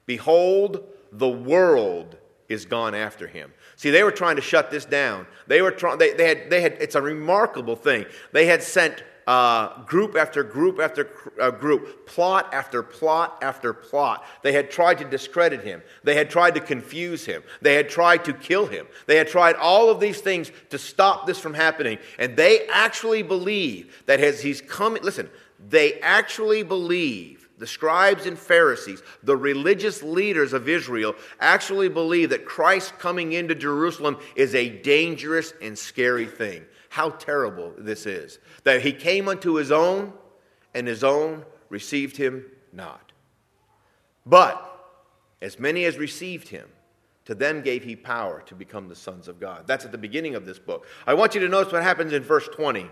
Behold, 0.06 0.84
the 1.12 1.28
world 1.28 2.16
is 2.48 2.66
gone 2.66 2.94
after 2.94 3.26
him. 3.26 3.52
See, 3.76 3.90
they 3.90 4.02
were 4.02 4.10
trying 4.10 4.36
to 4.36 4.42
shut 4.42 4.70
this 4.70 4.84
down. 4.84 5.26
They 5.46 5.62
were 5.62 5.70
trying, 5.70 5.98
they, 5.98 6.12
they, 6.12 6.28
had, 6.28 6.50
they 6.50 6.60
had, 6.60 6.72
it's 6.74 6.96
a 6.96 7.02
remarkable 7.02 7.76
thing. 7.76 8.06
They 8.32 8.46
had 8.46 8.62
sent 8.62 9.02
uh, 9.30 9.84
group 9.84 10.16
after 10.16 10.42
group 10.42 10.80
after 10.80 11.08
uh, 11.40 11.52
group, 11.52 12.04
plot 12.04 12.52
after 12.52 12.82
plot 12.82 13.38
after 13.42 13.72
plot. 13.72 14.26
They 14.42 14.50
had 14.50 14.72
tried 14.72 14.98
to 14.98 15.04
discredit 15.04 15.62
him. 15.62 15.82
They 16.02 16.16
had 16.16 16.30
tried 16.30 16.56
to 16.56 16.60
confuse 16.60 17.24
him. 17.24 17.44
They 17.62 17.74
had 17.74 17.88
tried 17.88 18.24
to 18.24 18.32
kill 18.32 18.66
him. 18.66 18.88
They 19.06 19.16
had 19.16 19.28
tried 19.28 19.54
all 19.54 19.88
of 19.88 20.00
these 20.00 20.20
things 20.20 20.50
to 20.70 20.78
stop 20.78 21.28
this 21.28 21.38
from 21.38 21.54
happening. 21.54 21.98
And 22.18 22.36
they 22.36 22.66
actually 22.66 23.22
believe 23.22 24.02
that 24.06 24.18
as 24.18 24.40
he's 24.40 24.60
coming, 24.60 25.04
listen, 25.04 25.30
they 25.68 26.00
actually 26.00 26.64
believe 26.64 27.48
the 27.56 27.68
scribes 27.68 28.26
and 28.26 28.36
Pharisees, 28.36 29.00
the 29.22 29.36
religious 29.36 30.02
leaders 30.02 30.52
of 30.52 30.68
Israel, 30.68 31.14
actually 31.38 31.88
believe 31.88 32.30
that 32.30 32.46
Christ 32.46 32.98
coming 32.98 33.34
into 33.34 33.54
Jerusalem 33.54 34.16
is 34.34 34.56
a 34.56 34.68
dangerous 34.68 35.52
and 35.62 35.78
scary 35.78 36.26
thing 36.26 36.64
how 36.90 37.10
terrible 37.10 37.72
this 37.78 38.04
is. 38.04 38.38
That 38.64 38.82
he 38.82 38.92
came 38.92 39.28
unto 39.28 39.54
his 39.54 39.72
own, 39.72 40.12
and 40.74 40.86
his 40.86 41.02
own 41.02 41.44
received 41.68 42.16
him 42.16 42.44
not. 42.72 43.12
But 44.26 44.66
as 45.40 45.58
many 45.58 45.84
as 45.84 45.96
received 45.96 46.48
him, 46.48 46.68
to 47.26 47.34
them 47.34 47.62
gave 47.62 47.84
he 47.84 47.94
power 47.94 48.42
to 48.46 48.54
become 48.56 48.88
the 48.88 48.96
sons 48.96 49.28
of 49.28 49.38
God. 49.38 49.66
That's 49.66 49.84
at 49.84 49.92
the 49.92 49.98
beginning 49.98 50.34
of 50.34 50.44
this 50.44 50.58
book. 50.58 50.86
I 51.06 51.14
want 51.14 51.34
you 51.34 51.40
to 51.40 51.48
notice 51.48 51.72
what 51.72 51.82
happens 51.82 52.12
in 52.12 52.24
verse 52.24 52.48
20. 52.48 52.88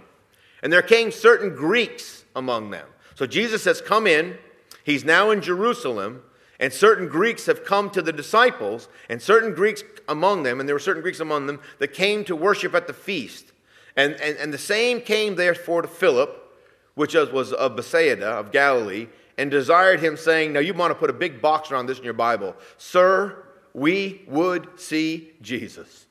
And 0.63 0.73
there 0.73 0.83
came 0.83 1.11
certain 1.11 1.55
Greeks 1.55 2.25
among 2.37 2.71
them. 2.71 2.87
So 3.17 3.27
Jesus 3.27 3.65
has 3.65 3.81
come 3.81 4.07
in, 4.07 4.39
he's 4.85 5.05
now 5.05 5.31
in 5.31 5.41
Jerusalem, 5.41 6.23
and 6.61 6.73
certain 6.73 7.09
Greeks 7.09 7.47
have 7.47 7.65
come 7.65 7.91
to 7.91 8.03
the 8.03 8.13
disciples, 8.13 8.89
and 9.09 9.21
certain 9.21 9.55
Greeks 9.55 9.83
among 10.09 10.45
them, 10.45 10.61
and 10.61 10.69
there 10.69 10.77
were 10.77 10.81
certain 10.81 11.03
Greeks 11.03 11.21
among 11.21 11.47
them 11.47 11.61
that 11.81 11.93
came 11.93 12.25
to 12.25 12.37
worship 12.37 12.75
at 12.77 12.87
the 12.87 12.93
feast. 12.93 13.53
And, 13.99 14.15
and, 14.21 14.37
and 14.39 14.55
the 14.55 14.59
same 14.59 15.01
came 15.01 15.35
therefore 15.35 15.83
to 15.83 15.89
Philip, 15.89 16.55
which 16.95 17.15
was 17.15 17.53
of 17.53 17.75
Bethsaida 17.75 18.27
of 18.27 18.53
Galilee, 18.53 19.09
and 19.37 19.51
desired 19.51 19.99
him, 19.99 20.17
saying, 20.17 20.53
Now 20.53 20.61
you 20.61 20.73
want 20.73 20.93
to 20.93 20.95
put 20.95 21.11
a 21.11 21.15
big 21.15 21.43
box 21.43 21.73
around 21.73 21.87
this 21.87 21.99
in 21.99 22.05
your 22.05 22.13
Bible. 22.13 22.55
Sir, 22.77 23.45
we 23.75 24.23
would 24.29 24.79
see 24.79 25.33
Jesus. 25.43 26.07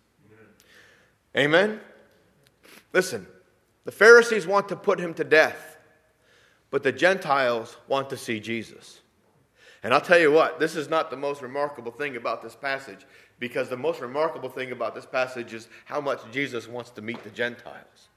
Amen? 1.36 1.70
Amen? 1.70 1.80
Listen, 2.92 3.26
the 3.86 3.92
Pharisees 3.92 4.46
want 4.46 4.68
to 4.68 4.76
put 4.76 5.00
him 5.00 5.14
to 5.14 5.24
death, 5.24 5.78
but 6.72 6.84
the 6.84 6.92
Gentiles 6.92 7.78
want 7.88 8.10
to 8.10 8.18
see 8.18 8.42
Jesus. 8.42 9.00
And 9.82 9.94
I'll 9.94 10.02
tell 10.02 10.20
you 10.20 10.32
what, 10.32 10.60
this 10.60 10.76
is 10.76 10.90
not 10.90 11.10
the 11.10 11.16
most 11.16 11.42
remarkable 11.42 11.94
thing 11.94 12.18
about 12.18 12.42
this 12.42 12.56
passage. 12.56 13.06
Because 13.40 13.70
the 13.70 13.78
most 13.78 14.02
remarkable 14.02 14.50
thing 14.50 14.72
about 14.72 14.96
this 14.96 15.06
passage 15.06 15.54
is 15.54 15.68
how 15.86 16.02
much 16.02 16.20
Jesus 16.32 16.68
wants 16.68 16.90
to 16.92 17.02
meet 17.02 17.24
the 17.24 17.30
Gentiles. 17.30 18.10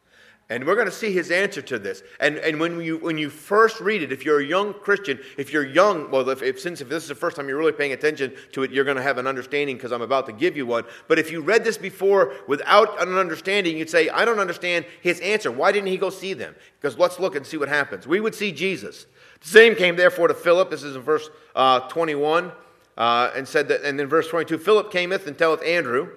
And 0.50 0.66
we're 0.66 0.74
going 0.74 0.88
to 0.88 0.92
see 0.92 1.12
his 1.12 1.30
answer 1.30 1.62
to 1.62 1.78
this. 1.78 2.02
And, 2.18 2.36
and 2.38 2.58
when, 2.58 2.80
you, 2.80 2.98
when 2.98 3.16
you 3.16 3.30
first 3.30 3.80
read 3.80 4.02
it, 4.02 4.10
if 4.10 4.24
you're 4.24 4.40
a 4.40 4.44
young 4.44 4.74
Christian, 4.74 5.20
if 5.38 5.52
you're 5.52 5.64
young, 5.64 6.10
well, 6.10 6.28
if, 6.28 6.42
if, 6.42 6.58
since 6.58 6.80
if 6.80 6.88
this 6.88 7.04
is 7.04 7.08
the 7.08 7.14
first 7.14 7.36
time 7.36 7.48
you're 7.48 7.56
really 7.56 7.70
paying 7.70 7.92
attention 7.92 8.32
to 8.50 8.64
it, 8.64 8.72
you're 8.72 8.84
going 8.84 8.96
to 8.96 9.02
have 9.02 9.16
an 9.16 9.28
understanding 9.28 9.76
because 9.76 9.92
I'm 9.92 10.02
about 10.02 10.26
to 10.26 10.32
give 10.32 10.56
you 10.56 10.66
one. 10.66 10.82
But 11.06 11.20
if 11.20 11.30
you 11.30 11.40
read 11.40 11.62
this 11.62 11.78
before 11.78 12.34
without 12.48 13.00
an 13.00 13.16
understanding, 13.16 13.78
you'd 13.78 13.90
say, 13.90 14.08
I 14.08 14.24
don't 14.24 14.40
understand 14.40 14.86
his 15.02 15.20
answer. 15.20 15.52
Why 15.52 15.70
didn't 15.70 15.86
he 15.86 15.96
go 15.96 16.10
see 16.10 16.34
them? 16.34 16.56
Because 16.80 16.98
let's 16.98 17.20
look 17.20 17.36
and 17.36 17.46
see 17.46 17.56
what 17.56 17.68
happens. 17.68 18.08
We 18.08 18.18
would 18.18 18.34
see 18.34 18.50
Jesus. 18.50 19.06
The 19.42 19.48
same 19.48 19.76
came 19.76 19.94
therefore 19.94 20.26
to 20.26 20.34
Philip. 20.34 20.68
This 20.68 20.82
is 20.82 20.96
in 20.96 21.02
verse 21.02 21.30
uh, 21.54 21.88
21 21.88 22.50
uh, 22.96 23.30
and 23.34 23.46
said 23.46 23.68
that, 23.68 23.82
and 23.82 23.98
then 23.98 24.06
verse 24.06 24.28
22 24.28 24.58
Philip 24.58 24.92
cometh 24.92 25.26
and 25.26 25.36
telleth 25.36 25.62
Andrew, 25.64 26.10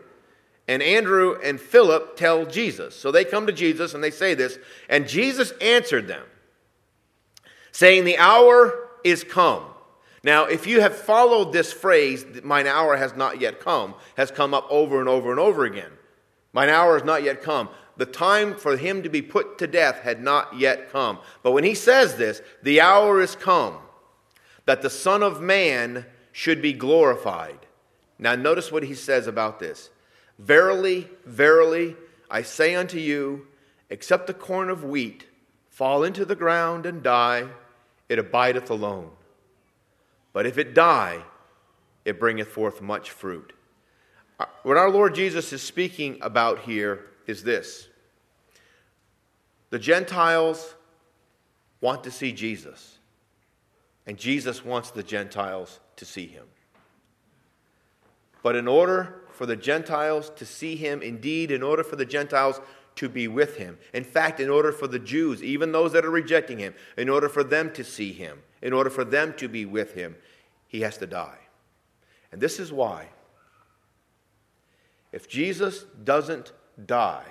and 0.67 0.81
Andrew 0.81 1.37
and 1.43 1.59
Philip 1.59 2.15
tell 2.15 2.45
Jesus. 2.45 2.95
So 2.95 3.11
they 3.11 3.25
come 3.25 3.47
to 3.47 3.53
Jesus 3.53 3.93
and 3.93 4.03
they 4.03 4.11
say 4.11 4.33
this, 4.33 4.57
and 4.89 5.07
Jesus 5.07 5.51
answered 5.61 6.07
them, 6.07 6.25
saying, 7.71 8.05
The 8.05 8.17
hour 8.17 8.89
is 9.03 9.23
come. 9.23 9.65
Now, 10.23 10.45
if 10.45 10.65
you 10.65 10.79
have 10.79 10.95
followed 10.95 11.51
this 11.51 11.73
phrase, 11.73 12.25
mine 12.43 12.65
hour 12.65 12.95
has 12.95 13.13
not 13.15 13.41
yet 13.41 13.59
come, 13.59 13.95
has 14.15 14.31
come 14.31 14.53
up 14.53 14.65
over 14.69 15.01
and 15.01 15.09
over 15.09 15.31
and 15.31 15.39
over 15.39 15.65
again. 15.65 15.91
Mine 16.53 16.69
hour 16.69 16.93
has 16.93 17.03
not 17.03 17.23
yet 17.23 17.41
come. 17.41 17.67
The 17.97 18.05
time 18.05 18.55
for 18.55 18.77
him 18.77 19.03
to 19.03 19.09
be 19.09 19.21
put 19.21 19.57
to 19.57 19.67
death 19.67 19.99
had 19.99 20.23
not 20.23 20.57
yet 20.57 20.91
come. 20.91 21.19
But 21.43 21.51
when 21.51 21.65
he 21.65 21.75
says 21.75 22.15
this, 22.15 22.41
the 22.63 22.79
hour 22.79 23.21
is 23.21 23.35
come 23.35 23.77
that 24.65 24.81
the 24.81 24.89
Son 24.89 25.21
of 25.21 25.41
Man 25.41 26.05
should 26.33 26.61
be 26.61 26.73
glorified. 26.73 27.59
Now, 28.19 28.35
notice 28.35 28.71
what 28.71 28.83
he 28.83 28.95
says 28.95 29.27
about 29.27 29.59
this. 29.59 29.89
Verily, 30.39 31.07
verily, 31.25 31.95
I 32.29 32.41
say 32.41 32.75
unto 32.75 32.97
you, 32.97 33.47
except 33.89 34.27
the 34.27 34.33
corn 34.33 34.69
of 34.69 34.83
wheat 34.83 35.27
fall 35.69 36.03
into 36.03 36.25
the 36.25 36.35
ground 36.35 36.85
and 36.85 37.01
die, 37.01 37.47
it 38.09 38.19
abideth 38.19 38.69
alone. 38.69 39.11
But 40.33 40.45
if 40.47 40.57
it 40.57 40.73
die, 40.73 41.23
it 42.03 42.19
bringeth 42.19 42.47
forth 42.47 42.81
much 42.81 43.11
fruit. 43.11 43.53
Uh, 44.39 44.45
what 44.63 44.77
our 44.77 44.89
Lord 44.89 45.13
Jesus 45.13 45.53
is 45.53 45.61
speaking 45.61 46.17
about 46.21 46.59
here 46.59 47.05
is 47.27 47.43
this 47.43 47.87
the 49.69 49.79
Gentiles 49.79 50.75
want 51.81 52.03
to 52.03 52.11
see 52.11 52.31
Jesus, 52.31 52.97
and 54.07 54.17
Jesus 54.17 54.65
wants 54.65 54.89
the 54.91 55.03
Gentiles 55.03 55.79
to 55.97 56.05
see 56.05 56.27
him. 56.27 56.45
But 58.41 58.55
in 58.55 58.67
order 58.67 59.21
for 59.31 59.45
the 59.45 59.55
Gentiles 59.55 60.31
to 60.35 60.45
see 60.45 60.75
him, 60.75 61.01
indeed, 61.01 61.49
in 61.49 61.63
order 61.63 61.83
for 61.83 61.95
the 61.95 62.05
Gentiles 62.05 62.59
to 62.95 63.09
be 63.09 63.27
with 63.27 63.57
him, 63.57 63.77
in 63.93 64.03
fact, 64.03 64.39
in 64.39 64.49
order 64.49 64.71
for 64.71 64.87
the 64.87 64.99
Jews, 64.99 65.41
even 65.41 65.71
those 65.71 65.93
that 65.93 66.05
are 66.05 66.11
rejecting 66.11 66.59
him, 66.59 66.75
in 66.97 67.09
order 67.09 67.29
for 67.29 67.43
them 67.43 67.71
to 67.73 67.83
see 67.83 68.11
him, 68.11 68.43
in 68.61 68.73
order 68.73 68.89
for 68.89 69.03
them 69.03 69.33
to 69.37 69.47
be 69.47 69.65
with 69.65 69.93
him, 69.93 70.15
he 70.67 70.81
has 70.81 70.97
to 70.97 71.07
die. 71.07 71.39
And 72.31 72.41
this 72.41 72.59
is 72.59 72.71
why. 72.71 73.07
If 75.11 75.29
Jesus 75.29 75.85
doesn't 76.03 76.51
die, 76.85 77.25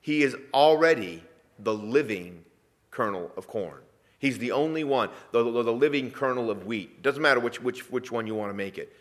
he 0.00 0.22
is 0.22 0.36
already 0.54 1.22
the 1.58 1.74
living 1.74 2.44
kernel 2.90 3.32
of 3.36 3.48
corn. 3.48 3.80
He's 4.18 4.38
the 4.38 4.52
only 4.52 4.84
one, 4.84 5.10
the, 5.32 5.42
the 5.42 5.72
living 5.72 6.10
kernel 6.10 6.50
of 6.50 6.66
wheat. 6.66 7.02
Doesn't 7.02 7.22
matter 7.22 7.40
which, 7.40 7.60
which, 7.62 7.90
which 7.90 8.10
one 8.10 8.26
you 8.26 8.34
want 8.34 8.50
to 8.50 8.54
make 8.54 8.78
it. 8.78 8.94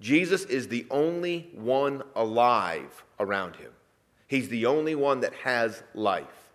Jesus 0.00 0.44
is 0.44 0.68
the 0.68 0.86
only 0.90 1.50
one 1.54 2.02
alive 2.14 3.04
around 3.18 3.56
him. 3.56 3.72
He's 4.26 4.48
the 4.48 4.66
only 4.66 4.94
one 4.94 5.20
that 5.20 5.34
has 5.34 5.82
life. 5.94 6.50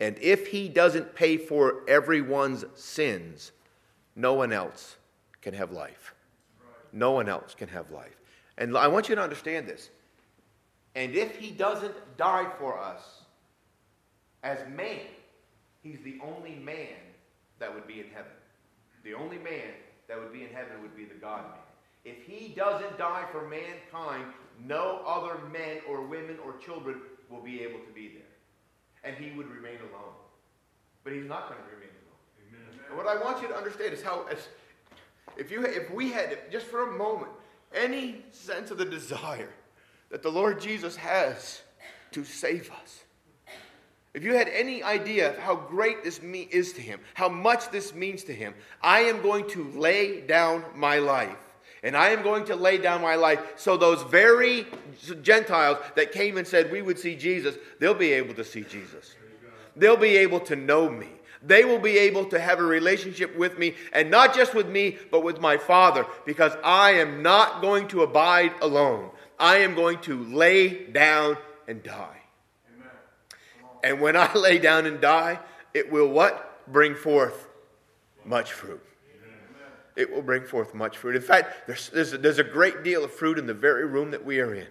And 0.00 0.16
if 0.20 0.46
he 0.46 0.68
doesn't 0.68 1.14
pay 1.14 1.36
for 1.36 1.82
everyone's 1.88 2.64
sins, 2.74 3.52
no 4.14 4.34
one 4.34 4.52
else 4.52 4.96
can 5.42 5.54
have 5.54 5.72
life. 5.72 6.14
No 6.92 7.12
one 7.12 7.28
else 7.28 7.54
can 7.54 7.68
have 7.68 7.90
life. 7.90 8.16
And 8.56 8.76
I 8.76 8.88
want 8.88 9.08
you 9.08 9.14
to 9.14 9.22
understand 9.22 9.66
this. 9.66 9.90
And 10.94 11.14
if 11.14 11.36
he 11.36 11.50
doesn't 11.50 11.94
die 12.16 12.46
for 12.58 12.78
us 12.78 13.22
as 14.42 14.58
man, 14.68 15.00
he's 15.82 16.00
the 16.02 16.18
only 16.22 16.56
man 16.56 16.96
that 17.58 17.72
would 17.74 17.86
be 17.86 18.00
in 18.00 18.06
heaven. 18.14 18.32
The 19.04 19.14
only 19.14 19.38
man 19.38 19.72
that 20.08 20.18
would 20.18 20.32
be 20.32 20.42
in 20.42 20.50
heaven 20.50 20.80
would 20.82 20.96
be 20.96 21.04
the 21.04 21.14
God 21.14 21.42
man. 21.44 21.58
If 22.04 22.24
he 22.24 22.54
doesn't 22.54 22.98
die 22.98 23.24
for 23.30 23.48
mankind, 23.48 24.24
no 24.64 25.02
other 25.06 25.38
men 25.52 25.78
or 25.88 26.02
women 26.02 26.36
or 26.44 26.56
children 26.58 27.00
will 27.28 27.42
be 27.42 27.62
able 27.62 27.80
to 27.80 27.92
be 27.94 28.08
there. 28.08 28.22
And 29.04 29.16
he 29.16 29.36
would 29.36 29.48
remain 29.48 29.78
alone. 29.90 30.14
But 31.04 31.12
he's 31.12 31.26
not 31.26 31.48
going 31.48 31.60
to 31.60 31.74
remain 31.74 31.90
alone. 31.90 32.18
Amen. 32.48 32.80
And 32.88 32.96
what 32.96 33.06
I 33.06 33.22
want 33.22 33.42
you 33.42 33.48
to 33.48 33.54
understand 33.54 33.92
is 33.92 34.02
how, 34.02 34.26
as, 34.30 34.48
if, 35.36 35.50
you, 35.50 35.64
if 35.64 35.90
we 35.90 36.10
had, 36.10 36.50
just 36.50 36.66
for 36.66 36.88
a 36.94 36.98
moment, 36.98 37.30
any 37.74 38.24
sense 38.30 38.70
of 38.70 38.78
the 38.78 38.84
desire 38.84 39.50
that 40.10 40.22
the 40.22 40.30
Lord 40.30 40.60
Jesus 40.60 40.96
has 40.96 41.62
to 42.12 42.24
save 42.24 42.70
us, 42.82 43.04
if 44.14 44.24
you 44.24 44.34
had 44.34 44.48
any 44.48 44.82
idea 44.82 45.30
of 45.30 45.38
how 45.38 45.54
great 45.54 46.02
this 46.02 46.18
is 46.18 46.72
to 46.72 46.80
him, 46.80 47.00
how 47.14 47.28
much 47.28 47.70
this 47.70 47.94
means 47.94 48.24
to 48.24 48.32
him, 48.32 48.54
I 48.82 49.00
am 49.00 49.22
going 49.22 49.48
to 49.50 49.70
lay 49.72 50.22
down 50.22 50.64
my 50.74 50.98
life. 50.98 51.36
And 51.82 51.96
I 51.96 52.08
am 52.08 52.22
going 52.22 52.44
to 52.46 52.56
lay 52.56 52.78
down 52.78 53.02
my 53.02 53.14
life 53.14 53.40
so 53.56 53.76
those 53.76 54.02
very 54.02 54.66
Gentiles 55.22 55.78
that 55.94 56.10
came 56.10 56.36
and 56.36 56.46
said 56.46 56.72
we 56.72 56.82
would 56.82 56.98
see 56.98 57.14
Jesus, 57.14 57.56
they'll 57.78 57.94
be 57.94 58.12
able 58.12 58.34
to 58.34 58.44
see 58.44 58.62
Jesus. 58.62 59.14
They'll 59.76 59.96
be 59.96 60.16
able 60.16 60.40
to 60.40 60.56
know 60.56 60.88
me. 60.88 61.06
They 61.40 61.64
will 61.64 61.78
be 61.78 61.96
able 61.98 62.24
to 62.26 62.40
have 62.40 62.58
a 62.58 62.64
relationship 62.64 63.36
with 63.36 63.58
me, 63.58 63.74
and 63.92 64.10
not 64.10 64.34
just 64.34 64.54
with 64.54 64.68
me, 64.68 64.98
but 65.12 65.22
with 65.22 65.40
my 65.40 65.56
Father, 65.56 66.04
because 66.26 66.52
I 66.64 66.92
am 66.92 67.22
not 67.22 67.62
going 67.62 67.86
to 67.88 68.02
abide 68.02 68.52
alone. 68.60 69.10
I 69.38 69.58
am 69.58 69.76
going 69.76 70.00
to 70.00 70.24
lay 70.24 70.86
down 70.86 71.36
and 71.68 71.80
die. 71.84 72.17
And 73.82 74.00
when 74.00 74.16
I 74.16 74.32
lay 74.34 74.58
down 74.58 74.86
and 74.86 75.00
die, 75.00 75.38
it 75.74 75.90
will 75.90 76.08
what? 76.08 76.66
Bring 76.70 76.94
forth 76.94 77.48
much 78.24 78.52
fruit. 78.52 78.82
It 79.96 80.12
will 80.12 80.22
bring 80.22 80.44
forth 80.44 80.74
much 80.74 80.96
fruit. 80.96 81.16
In 81.16 81.22
fact, 81.22 81.66
there's, 81.66 81.88
there's, 81.88 82.12
a, 82.12 82.18
there's 82.18 82.38
a 82.38 82.44
great 82.44 82.84
deal 82.84 83.02
of 83.02 83.12
fruit 83.12 83.36
in 83.36 83.46
the 83.46 83.54
very 83.54 83.84
room 83.84 84.12
that 84.12 84.24
we 84.24 84.38
are 84.40 84.54
in. 84.54 84.68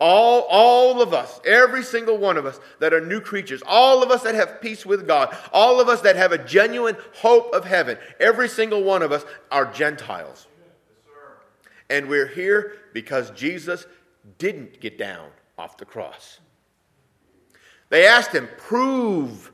All, 0.00 0.48
all 0.50 1.00
of 1.00 1.14
us, 1.14 1.40
every 1.46 1.84
single 1.84 2.18
one 2.18 2.36
of 2.36 2.44
us 2.44 2.58
that 2.80 2.92
are 2.92 3.00
new 3.00 3.20
creatures, 3.20 3.62
all 3.64 4.02
of 4.02 4.10
us 4.10 4.24
that 4.24 4.34
have 4.34 4.60
peace 4.60 4.84
with 4.84 5.06
God, 5.06 5.36
all 5.52 5.80
of 5.80 5.88
us 5.88 6.00
that 6.00 6.16
have 6.16 6.32
a 6.32 6.38
genuine 6.38 6.96
hope 7.20 7.54
of 7.54 7.64
heaven, 7.64 7.96
every 8.18 8.48
single 8.48 8.82
one 8.82 9.02
of 9.02 9.12
us 9.12 9.24
are 9.52 9.72
Gentiles. 9.72 10.48
And 11.88 12.08
we're 12.08 12.26
here 12.26 12.78
because 12.92 13.30
Jesus 13.30 13.86
didn't 14.38 14.80
get 14.80 14.98
down 14.98 15.28
off 15.56 15.76
the 15.76 15.84
cross. 15.84 16.40
They 17.92 18.06
asked 18.06 18.32
him, 18.32 18.48
Prove 18.56 19.52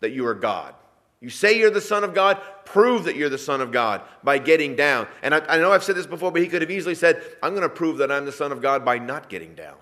that 0.00 0.12
you 0.12 0.26
are 0.26 0.34
God. 0.34 0.74
You 1.20 1.30
say 1.30 1.58
you're 1.58 1.70
the 1.70 1.80
Son 1.80 2.04
of 2.04 2.14
God, 2.14 2.38
prove 2.66 3.04
that 3.04 3.16
you're 3.16 3.30
the 3.30 3.38
Son 3.38 3.62
of 3.62 3.72
God 3.72 4.02
by 4.22 4.36
getting 4.36 4.76
down. 4.76 5.08
And 5.22 5.34
I, 5.34 5.38
I 5.48 5.56
know 5.56 5.72
I've 5.72 5.82
said 5.82 5.96
this 5.96 6.06
before, 6.06 6.30
but 6.30 6.42
he 6.42 6.46
could 6.46 6.60
have 6.60 6.70
easily 6.70 6.94
said, 6.94 7.22
I'm 7.42 7.52
going 7.52 7.62
to 7.62 7.70
prove 7.70 7.96
that 7.98 8.12
I'm 8.12 8.26
the 8.26 8.32
Son 8.32 8.52
of 8.52 8.60
God 8.60 8.84
by 8.84 8.98
not 8.98 9.30
getting 9.30 9.54
down. 9.54 9.76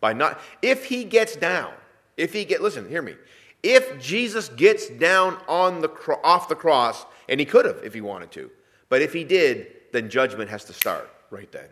By 0.00 0.12
not, 0.12 0.38
if 0.60 0.84
he 0.84 1.04
gets 1.04 1.34
down, 1.34 1.72
if 2.18 2.34
he 2.34 2.44
get, 2.44 2.60
listen, 2.60 2.90
hear 2.90 3.00
me. 3.00 3.14
If 3.62 3.98
Jesus 3.98 4.50
gets 4.50 4.90
down 4.90 5.38
on 5.48 5.80
the 5.80 5.88
off 6.22 6.50
the 6.50 6.54
cross, 6.54 7.06
and 7.26 7.40
he 7.40 7.46
could 7.46 7.64
have 7.64 7.78
if 7.82 7.94
he 7.94 8.02
wanted 8.02 8.30
to, 8.32 8.50
but 8.90 9.00
if 9.00 9.14
he 9.14 9.24
did, 9.24 9.68
then 9.92 10.10
judgment 10.10 10.50
has 10.50 10.64
to 10.66 10.74
start 10.74 11.10
right 11.30 11.50
then. 11.50 11.68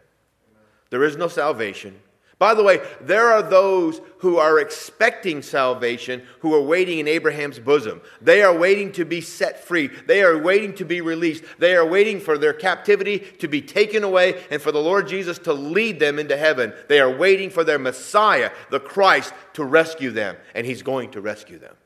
There 0.89 1.05
is 1.05 1.19
no 1.19 1.29
salvation. 1.29 2.01
By 2.43 2.55
the 2.55 2.65
way, 2.65 2.81
there 3.01 3.31
are 3.31 3.41
those 3.41 4.01
who 4.19 4.39
are 4.39 4.59
expecting 4.59 5.43
salvation 5.43 6.27
who 6.41 6.53
are 6.55 6.61
waiting 6.61 6.99
in 6.99 7.07
Abraham's 7.07 7.61
bosom. 7.61 8.01
They 8.21 8.43
are 8.43 8.53
waiting 8.53 8.91
to 8.95 9.05
be 9.05 9.21
set 9.21 9.63
free. 9.63 9.87
They 9.87 10.25
are 10.25 10.37
waiting 10.37 10.75
to 10.75 10.85
be 10.85 11.03
released. 11.03 11.45
They 11.61 11.77
are 11.77 11.87
waiting 11.87 12.19
for 12.19 12.37
their 12.37 12.53
captivity 12.53 13.21
to 13.39 13.47
be 13.47 13.63
taken 13.63 14.03
away 14.03 14.43
and 14.51 14.61
for 14.61 14.73
the 14.73 14.81
Lord 14.81 15.07
Jesus 15.07 15.39
to 15.39 15.53
lead 15.53 16.01
them 16.01 16.19
into 16.19 16.37
heaven. 16.37 16.73
They 16.89 16.99
are 16.99 17.17
waiting 17.17 17.49
for 17.49 17.63
their 17.63 17.79
Messiah, 17.79 18.51
the 18.71 18.81
Christ, 18.81 19.33
to 19.53 19.65
rescue 19.65 20.11
them, 20.11 20.37
and 20.57 20.67
He's 20.67 20.83
going 20.83 21.13
to 21.13 21.21
rescue 21.21 21.61
them. 21.61 21.77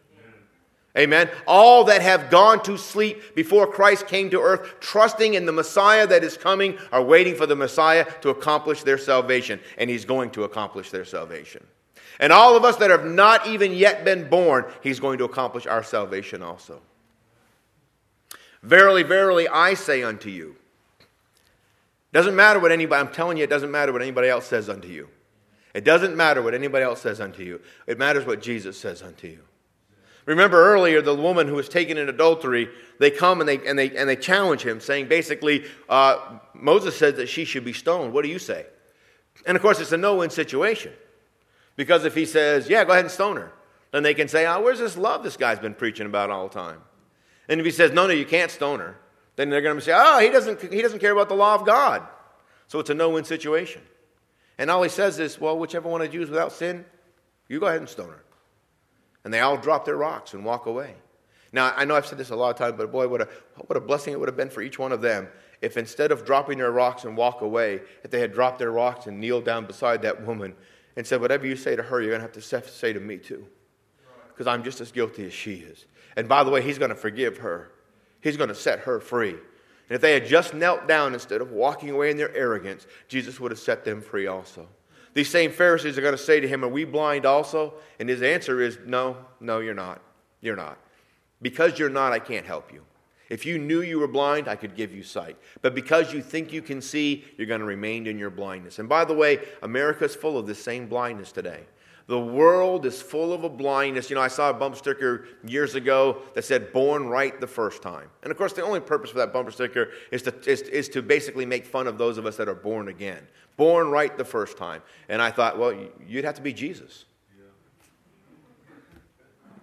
Amen. 0.97 1.29
All 1.47 1.85
that 1.85 2.01
have 2.01 2.31
gone 2.31 2.63
to 2.63 2.79
sleep 2.79 3.35
before 3.35 3.67
Christ 3.67 4.07
came 4.07 4.31
to 4.31 4.41
earth, 4.41 4.81
trusting 4.81 5.35
in 5.35 5.45
the 5.45 5.53
Messiah 5.53 6.07
that 6.07 6.25
is 6.25 6.39
coming, 6.39 6.79
are 6.91 7.03
waiting 7.03 7.35
for 7.35 7.47
the 7.47 7.57
Messiah 7.57 8.07
to 8.23 8.31
accomplish 8.31 8.83
their 8.83 8.97
salvation. 8.97 9.61
And 9.77 9.91
He's 9.91 10.07
going 10.07 10.31
to 10.31 10.45
accomplish 10.45 10.91
their 10.91 11.05
salvation. 11.05 11.67
And 12.19 12.33
all 12.33 12.57
of 12.57 12.65
us 12.65 12.77
that 12.77 12.91
have 12.91 13.05
not 13.05 13.47
even 13.47 13.73
yet 13.73 14.05
been 14.05 14.29
born, 14.29 14.65
He's 14.83 14.99
going 14.99 15.19
to 15.19 15.25
accomplish 15.25 15.67
our 15.67 15.83
salvation 15.83 16.43
also. 16.43 16.81
Verily, 18.63 19.03
verily, 19.03 19.47
I 19.49 19.75
say 19.75 20.03
unto 20.03 20.31
you. 20.31 20.57
Doesn't 22.13 22.35
matter 22.35 22.59
what 22.59 22.73
anybody, 22.73 23.01
I'm 23.01 23.13
telling 23.13 23.37
you, 23.37 23.45
it 23.45 23.51
doesn't 23.51 23.71
matter 23.71 23.93
what 23.93 24.01
anybody 24.01 24.29
else 24.29 24.47
says 24.47 24.71
unto 24.71 24.89
you. 24.89 25.09
It 25.75 25.85
doesn't 25.85 26.17
matter 26.17 26.41
what 26.41 26.55
anybody 26.55 26.85
else 26.85 27.03
says 27.03 27.21
unto 27.21 27.43
you. 27.43 27.61
It 27.87 27.99
matters 27.99 28.25
what 28.25 28.41
Jesus 28.41 28.79
says 28.79 29.03
unto 29.03 29.27
you. 29.27 29.41
Remember 30.27 30.73
earlier, 30.73 31.01
the 31.01 31.15
woman 31.15 31.47
who 31.47 31.55
was 31.55 31.69
taken 31.69 31.97
in 31.97 32.09
adultery, 32.09 32.69
they 32.99 33.11
come 33.13 33.41
and 33.41 33.49
they, 33.49 33.65
and 33.65 33.79
they, 33.79 33.97
and 33.97 34.09
they 34.09 34.17
challenge 34.17 34.63
him, 34.63 34.81
saying 34.81 35.07
basically, 35.07 35.65
uh, 35.89 36.39
Moses 36.53 36.97
said 36.97 37.17
that 37.17 37.29
she 37.29 37.45
should 37.45 37.65
be 37.65 37.73
stoned. 37.73 38.13
What 38.13 38.23
do 38.23 38.29
you 38.29 38.41
say? 38.41 38.67
And 39.47 39.57
of 39.57 39.63
course, 39.63 39.81
it's 39.81 39.93
a 39.93 39.97
no 39.97 40.17
win 40.17 40.31
situation. 40.31 40.93
Because 41.77 42.05
if 42.05 42.15
he 42.15 42.27
says, 42.27 42.69
yeah, 42.69 42.85
go 42.85 42.93
ahead 42.93 43.05
and 43.05 43.13
stone 43.13 43.37
her, 43.37 43.53
then 43.93 44.03
they 44.03 44.15
can 44.15 44.27
say, 44.27 44.47
oh, 44.47 44.61
where's 44.63 44.81
this 44.81 44.97
love 44.97 45.23
this 45.23 45.37
guy's 45.37 45.61
been 45.61 45.75
preaching 45.75 46.07
about 46.07 46.31
all 46.31 46.49
the 46.49 46.55
time? 46.55 46.81
And 47.49 47.61
if 47.61 47.67
he 47.67 47.71
says, 47.71 47.93
no, 47.93 48.09
no, 48.09 48.13
you 48.13 48.25
can't 48.25 48.51
stone 48.51 48.81
her, 48.81 48.97
then 49.37 49.49
they're 49.49 49.61
going 49.61 49.77
to 49.77 49.83
say, 49.83 49.93
oh, 49.95 50.19
he 50.19 50.31
doesn't, 50.31 50.73
he 50.73 50.83
doesn't 50.83 50.99
care 50.99 51.13
about 51.13 51.29
the 51.29 51.37
law 51.37 51.55
of 51.55 51.65
God. 51.65 52.03
So 52.67 52.81
it's 52.81 52.91
a 52.91 52.95
no 52.95 53.11
win 53.11 53.25
situation. 53.25 53.83
And 54.59 54.71
all 54.71 54.83
he 54.83 54.89
says 54.89 55.21
is, 55.21 55.41
well, 55.41 55.57
whichever 55.57 55.89
one 55.89 56.03
of 56.03 56.13
you 56.13 56.23
is 56.23 56.31
without 56.31 56.51
sin, 56.51 56.85
you 57.49 57.61
go 57.61 57.67
ahead 57.67 57.81
and 57.81 57.89
stone 57.89 58.09
her. 58.09 58.25
And 59.27 59.35
they 59.35 59.41
all 59.41 59.57
drop 59.57 59.85
their 59.85 59.97
rocks 59.97 60.35
and 60.35 60.45
walk 60.45 60.67
away. 60.67 60.95
Now, 61.51 61.73
I 61.75 61.85
know 61.85 61.97
I've 61.97 62.07
said 62.07 62.17
this 62.17 62.31
a 62.31 62.37
lot 62.37 62.51
of 62.51 62.57
times, 62.57 62.75
but 62.79 62.93
boy, 62.93 63.09
what 63.09 63.23
a, 63.23 63.29
what 63.67 63.77
a 63.77 63.81
blessing 63.81 64.13
it 64.13 64.21
would 64.21 64.29
have 64.29 64.37
been 64.37 64.51
for 64.51 64.63
each 64.63 64.79
one 64.79 64.93
of 64.93 65.01
them 65.03 65.27
if 65.61 65.77
instead 65.77 66.13
of 66.13 66.25
dropping 66.25 66.59
their 66.59 66.71
rocks 66.71 67.03
and 67.03 67.17
walk 67.17 67.41
away, 67.41 67.81
if 68.05 68.13
they 68.13 68.21
had 68.21 68.33
dropped 68.33 68.61
their 68.61 68.71
rocks 68.71 69.09
and 69.09 69.19
kneeled 69.19 69.45
down 69.45 69.67
beside 69.67 70.01
that 70.03 70.25
woman 70.25 70.55
and 70.95 71.05
said, 71.05 71.21
Whatever 71.21 71.45
you 71.45 71.57
say 71.57 71.75
to 71.75 71.83
her, 71.83 72.01
you're 72.01 72.11
going 72.11 72.21
to 72.21 72.41
have 72.41 72.63
to 72.63 72.71
say 72.71 72.93
to 72.93 73.01
me 73.01 73.17
too. 73.19 73.45
Because 74.29 74.47
I'm 74.47 74.63
just 74.63 74.81
as 74.81 74.93
guilty 74.93 75.27
as 75.27 75.33
she 75.33 75.55
is. 75.55 75.87
And 76.15 76.29
by 76.29 76.45
the 76.45 76.51
way, 76.53 76.63
he's 76.63 76.79
going 76.79 76.91
to 76.91 76.95
forgive 76.95 77.39
her, 77.39 77.73
he's 78.21 78.37
going 78.37 78.51
to 78.51 78.55
set 78.55 78.79
her 78.81 79.01
free. 79.01 79.31
And 79.31 79.97
if 79.97 80.01
they 80.01 80.13
had 80.13 80.27
just 80.27 80.55
knelt 80.55 80.87
down 80.87 81.15
instead 81.15 81.41
of 81.41 81.51
walking 81.51 81.91
away 81.91 82.13
in 82.13 82.17
their 82.17 82.33
arrogance, 82.33 82.87
Jesus 83.09 83.41
would 83.41 83.51
have 83.51 83.59
set 83.59 83.85
them 83.85 84.01
free 84.01 84.29
also. 84.29 84.69
These 85.17 85.31
same 85.31 85.51
Pharisees 85.51 85.97
are 85.97 86.03
going 86.03 86.13
to 86.13 86.23
say 86.23 86.41
to 86.41 86.47
him, 86.47 86.63
Are 86.63 86.69
we 86.69 86.85
blind 86.85 87.25
also? 87.25 87.73
And 87.99 88.07
his 88.07 88.21
answer 88.21 88.61
is, 88.61 88.79
No, 88.85 89.17
no, 89.41 89.61
you're 89.61 89.73
not. 89.73 90.03
You're 90.43 90.57
not. 90.57 90.77
Because 91.41 91.79
you're 91.79 91.89
not, 91.89 92.13
I 92.13 92.19
can't 92.19 92.45
help 92.45 92.71
you. 92.71 92.83
If 93.31 93.47
you 93.47 93.57
knew 93.57 93.81
you 93.81 93.99
were 93.99 94.09
blind, 94.09 94.47
I 94.47 94.57
could 94.57 94.77
give 94.77 94.95
you 94.95 95.03
sight. 95.03 95.39
But 95.63 95.75
because 95.75 96.13
you 96.13 96.21
think 96.21 96.53
you 96.53 96.61
can 96.61 96.83
see, 96.83 97.25
you're 97.39 97.47
going 97.47 97.63
to 97.63 97.67
remain 97.67 98.07
in 98.07 98.19
your 98.19 98.29
blindness. 98.29 98.79
And 98.79 98.91
by 98.91 99.07
the 99.07 99.15
way, 99.15 99.41
America's 99.63 100.15
full 100.15 100.37
of 100.37 100.47
this 100.47 100.63
same 100.63 100.87
blindness 100.87 101.33
today. 101.33 101.63
The 102.09 102.21
world 102.21 102.87
is 102.87 103.03
full 103.03 103.33
of 103.33 103.43
a 103.43 103.49
blindness. 103.49 104.11
You 104.11 104.17
know, 104.17 104.23
I 104.23 104.29
saw 104.29 104.51
a 104.51 104.55
bumper 104.55 104.77
sticker 104.77 105.27
years 105.45 105.75
ago 105.75 106.19
that 106.35 106.45
said 106.45 106.73
born 106.73 107.09
right 107.09 107.41
the 107.41 107.49
first 107.49 107.83
time. 107.83 108.09
And 108.23 108.31
of 108.31 108.39
course, 108.39 108.53
the 108.53 108.63
only 108.63 108.79
purpose 108.79 109.11
for 109.11 109.19
that 109.19 109.33
bumper 109.33 109.51
sticker 109.51 109.91
is 110.13 110.23
to, 110.23 110.35
is, 110.49 110.63
is 110.63 110.89
to 110.91 111.03
basically 111.03 111.45
make 111.45 111.67
fun 111.67 111.89
of 111.89 111.99
those 111.99 112.17
of 112.17 112.25
us 112.25 112.37
that 112.37 112.49
are 112.49 112.55
born 112.55 112.89
again 112.89 113.27
born 113.57 113.91
right 113.91 114.17
the 114.17 114.25
first 114.25 114.57
time. 114.57 114.83
And 115.09 115.21
I 115.21 115.31
thought, 115.31 115.59
well, 115.59 115.75
you'd 116.07 116.25
have 116.25 116.37
to 116.37 116.43
be 116.43 116.53
Jesus. 116.53 117.05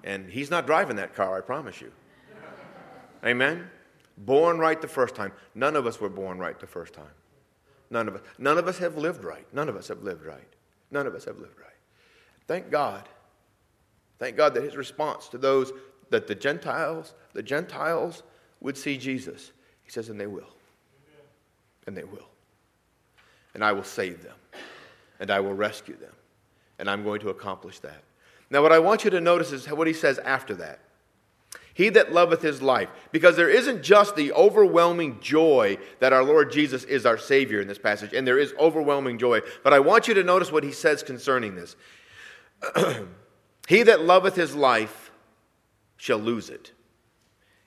And 0.04 0.30
he's 0.30 0.52
not 0.52 0.66
driving 0.66 0.98
that 0.98 1.16
car, 1.16 1.38
I 1.38 1.42
promise 1.42 1.80
you. 1.80 1.92
Amen? 3.26 3.70
Born 4.18 4.60
right 4.60 4.82
the 4.82 4.88
first 4.88 5.16
time. 5.16 5.32
None 5.56 5.78
of 5.78 5.88
us 5.88 6.02
were 6.02 6.10
born 6.10 6.40
right 6.40 6.60
the 6.60 6.68
first 6.68 6.94
time. 6.94 7.06
None 7.90 8.08
of 8.10 8.16
us. 8.16 8.22
None 8.38 8.58
of 8.58 8.68
us 8.68 8.80
have 8.80 8.98
lived 8.98 9.24
right. 9.24 9.46
None 9.54 9.70
of 9.70 9.78
us 9.78 9.88
have 9.88 10.02
lived 10.02 10.26
right. 10.26 10.48
None 10.92 11.08
of 11.08 11.16
us 11.16 11.24
have 11.26 11.38
lived 11.38 11.58
right. 11.58 11.73
Thank 12.48 12.70
God. 12.70 13.08
Thank 14.20 14.38
God 14.38 14.54
that 14.54 14.64
his 14.64 14.76
response 14.78 15.28
to 15.30 15.38
those 15.38 15.72
that 16.10 16.28
the 16.28 16.36
Gentiles, 16.36 17.14
the 17.34 17.44
Gentiles 17.44 18.24
would 18.62 18.78
see 18.78 18.98
Jesus. 18.98 19.52
He 19.84 19.92
says, 19.92 20.10
and 20.10 20.20
they 20.20 20.28
will. 20.28 20.50
And 21.88 21.98
they 21.98 22.04
will 22.04 22.28
and 23.54 23.64
I 23.64 23.72
will 23.72 23.84
save 23.84 24.24
them, 24.24 24.36
and 25.20 25.30
I 25.30 25.40
will 25.40 25.54
rescue 25.54 25.96
them, 25.96 26.14
and 26.80 26.90
I'm 26.90 27.04
going 27.04 27.22
to 27.22 27.30
accomplish 27.30 27.80
that. 27.80 28.04
Now, 28.50 28.62
what 28.62 28.72
I 28.72 28.80
want 28.80 29.04
you 29.04 29.10
to 29.12 29.22
notice 29.22 29.52
is 29.52 29.68
what 29.68 29.88
he 29.88 29.94
says 29.94 30.20
after 30.20 30.56
that. 30.56 30.80
He 31.76 31.90
that 31.90 32.14
loveth 32.14 32.44
his 32.44 32.62
life. 32.62 32.90
Because 33.12 33.36
there 33.36 33.50
isn't 33.50 33.82
just 33.82 34.16
the 34.16 34.32
overwhelming 34.34 35.20
joy 35.22 35.80
that 36.00 36.14
our 36.14 36.24
Lord 36.24 36.52
Jesus 36.52 36.84
is 36.84 37.04
our 37.04 37.18
Savior 37.18 37.62
in 37.62 37.68
this 37.68 37.80
passage, 37.80 38.14
and 38.14 38.28
there 38.28 38.38
is 38.38 38.54
overwhelming 38.60 39.18
joy. 39.18 39.42
But 39.64 39.74
I 39.74 39.80
want 39.80 40.08
you 40.08 40.14
to 40.14 40.24
notice 40.24 40.52
what 40.52 40.64
he 40.64 40.72
says 40.72 41.02
concerning 41.02 41.56
this. 41.56 41.76
he 43.68 43.84
that 43.84 44.04
loveth 44.04 44.36
his 44.36 44.56
life 44.56 45.12
shall 45.98 46.18
lose 46.18 46.50
it. 46.50 46.72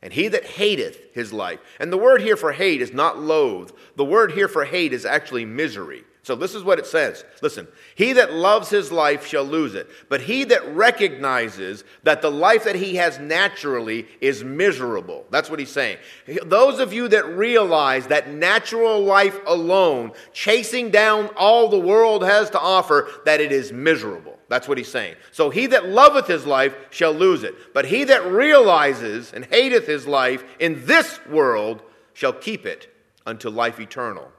And 0.03 0.13
he 0.13 0.29
that 0.29 0.45
hateth 0.45 1.15
his 1.15 1.33
life. 1.33 1.59
And 1.81 1.93
the 1.93 1.99
word 1.99 2.21
here 2.21 2.37
for 2.37 2.53
hate 2.53 2.83
is 2.83 2.93
not 2.93 3.19
loathe. 3.19 3.71
The 3.97 4.05
word 4.05 4.33
here 4.33 4.49
for 4.49 4.65
hate 4.65 4.93
is 4.93 5.05
actually 5.05 5.45
misery. 5.45 6.05
So 6.27 6.35
this 6.35 6.57
is 6.57 6.65
what 6.65 6.81
it 6.81 6.87
says. 6.87 7.25
Listen, 7.41 7.69
he 7.95 8.15
that 8.15 8.33
loves 8.33 8.69
his 8.69 8.91
life 8.91 9.25
shall 9.25 9.45
lose 9.45 9.77
it, 9.77 9.89
but 10.09 10.21
he 10.21 10.43
that 10.43 10.67
recognizes 10.75 11.85
that 12.03 12.21
the 12.21 12.33
life 12.33 12.65
that 12.65 12.75
he 12.75 12.97
has 12.97 13.21
naturally 13.21 14.09
is 14.21 14.43
miserable. 14.43 15.25
That's 15.31 15.49
what 15.49 15.61
he's 15.61 15.71
saying. 15.71 15.99
Those 16.45 16.81
of 16.81 16.93
you 16.93 17.07
that 17.07 17.29
realize 17.29 18.09
that 18.09 18.29
natural 18.29 19.05
life 19.05 19.39
alone, 19.47 20.11
chasing 20.33 20.91
down 20.91 21.29
all 21.37 21.69
the 21.69 21.79
world 21.79 22.25
has 22.25 22.51
to 22.51 22.59
offer, 22.61 23.09
that 23.25 23.41
it 23.41 23.53
is 23.53 23.73
miserable. 23.73 24.37
That's 24.49 24.67
what 24.67 24.79
he's 24.79 24.91
saying. 24.91 25.15
So 25.31 25.49
he 25.49 25.69
that 25.69 25.91
loveth 25.91 26.27
his 26.27 26.45
life 26.45 26.75
shall 26.91 27.13
lose 27.13 27.45
it, 27.45 27.55
but 27.73 27.87
he 27.87 28.03
that 28.03 28.27
realizes 28.27 29.33
and 29.33 29.45
hateth 29.45 29.87
his 29.87 30.09
life 30.09 30.43
in 30.59 30.87
this 30.87 31.21
world 31.27 31.83
shall 32.15 32.33
keep 32.33 32.67
it 32.67 32.93
unto 33.25 33.49
life 33.49 33.79
eternal. 33.79 34.33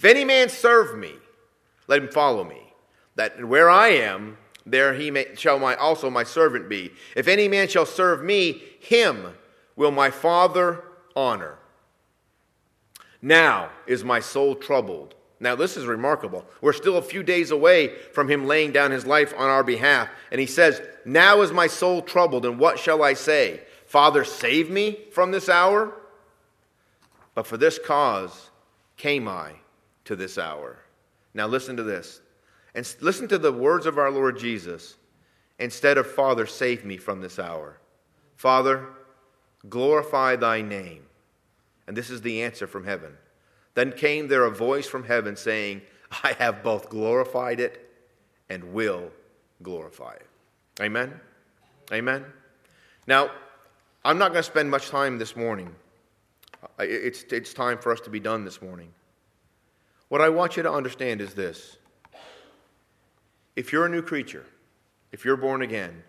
If 0.00 0.06
any 0.06 0.24
man 0.24 0.48
serve 0.48 0.96
me, 0.96 1.12
let 1.86 2.00
him 2.00 2.08
follow 2.08 2.42
me. 2.42 2.72
That 3.16 3.44
where 3.44 3.68
I 3.68 3.88
am, 3.88 4.38
there 4.64 4.94
he 4.94 5.10
may, 5.10 5.34
shall 5.34 5.58
my, 5.58 5.74
also 5.74 6.08
my 6.08 6.24
servant 6.24 6.70
be. 6.70 6.92
If 7.14 7.28
any 7.28 7.48
man 7.48 7.68
shall 7.68 7.84
serve 7.84 8.24
me, 8.24 8.62
him 8.80 9.34
will 9.76 9.90
my 9.90 10.08
Father 10.08 10.84
honor. 11.14 11.58
Now 13.20 13.68
is 13.86 14.02
my 14.02 14.20
soul 14.20 14.54
troubled. 14.54 15.16
Now, 15.38 15.54
this 15.54 15.76
is 15.76 15.84
remarkable. 15.84 16.46
We're 16.62 16.72
still 16.72 16.96
a 16.96 17.02
few 17.02 17.22
days 17.22 17.50
away 17.50 17.88
from 18.14 18.26
him 18.26 18.46
laying 18.46 18.72
down 18.72 18.92
his 18.92 19.04
life 19.04 19.34
on 19.36 19.50
our 19.50 19.62
behalf. 19.62 20.08
And 20.32 20.40
he 20.40 20.46
says, 20.46 20.80
Now 21.04 21.42
is 21.42 21.52
my 21.52 21.66
soul 21.66 22.00
troubled, 22.00 22.46
and 22.46 22.58
what 22.58 22.78
shall 22.78 23.02
I 23.02 23.12
say? 23.12 23.60
Father, 23.84 24.24
save 24.24 24.70
me 24.70 25.00
from 25.12 25.30
this 25.30 25.50
hour? 25.50 25.92
But 27.34 27.46
for 27.46 27.58
this 27.58 27.78
cause 27.78 28.48
came 28.96 29.28
I 29.28 29.56
to 30.10 30.16
this 30.16 30.38
hour. 30.38 30.76
Now, 31.34 31.46
listen 31.46 31.76
to 31.76 31.84
this. 31.84 32.20
And 32.74 32.96
listen 33.00 33.28
to 33.28 33.38
the 33.38 33.52
words 33.52 33.86
of 33.86 33.96
our 33.96 34.10
Lord 34.10 34.36
Jesus 34.36 34.96
instead 35.60 35.98
of, 35.98 36.10
Father, 36.10 36.46
save 36.46 36.84
me 36.84 36.96
from 36.96 37.20
this 37.20 37.38
hour. 37.38 37.78
Father, 38.34 38.88
glorify 39.68 40.34
thy 40.34 40.62
name. 40.62 41.04
And 41.86 41.96
this 41.96 42.10
is 42.10 42.22
the 42.22 42.42
answer 42.42 42.66
from 42.66 42.84
heaven. 42.84 43.12
Then 43.74 43.92
came 43.92 44.26
there 44.26 44.46
a 44.46 44.50
voice 44.50 44.88
from 44.88 45.04
heaven 45.04 45.36
saying, 45.36 45.82
I 46.24 46.32
have 46.40 46.64
both 46.64 46.88
glorified 46.88 47.60
it 47.60 47.88
and 48.48 48.72
will 48.72 49.12
glorify 49.62 50.14
it. 50.14 50.26
Amen? 50.80 51.20
Amen? 51.92 52.24
Now, 53.06 53.30
I'm 54.04 54.18
not 54.18 54.32
going 54.32 54.42
to 54.42 54.50
spend 54.50 54.72
much 54.72 54.88
time 54.88 55.18
this 55.18 55.36
morning. 55.36 55.72
It's, 56.80 57.22
it's 57.30 57.54
time 57.54 57.78
for 57.78 57.92
us 57.92 58.00
to 58.00 58.10
be 58.10 58.18
done 58.18 58.44
this 58.44 58.60
morning. 58.60 58.92
What 60.10 60.20
I 60.20 60.28
want 60.28 60.56
you 60.56 60.64
to 60.64 60.70
understand 60.70 61.20
is 61.20 61.34
this 61.34 61.78
if 63.56 63.72
you're 63.72 63.86
a 63.86 63.88
new 63.88 64.02
creature, 64.02 64.44
if 65.12 65.24
you're 65.24 65.36
born 65.36 65.62
again, 65.62 66.02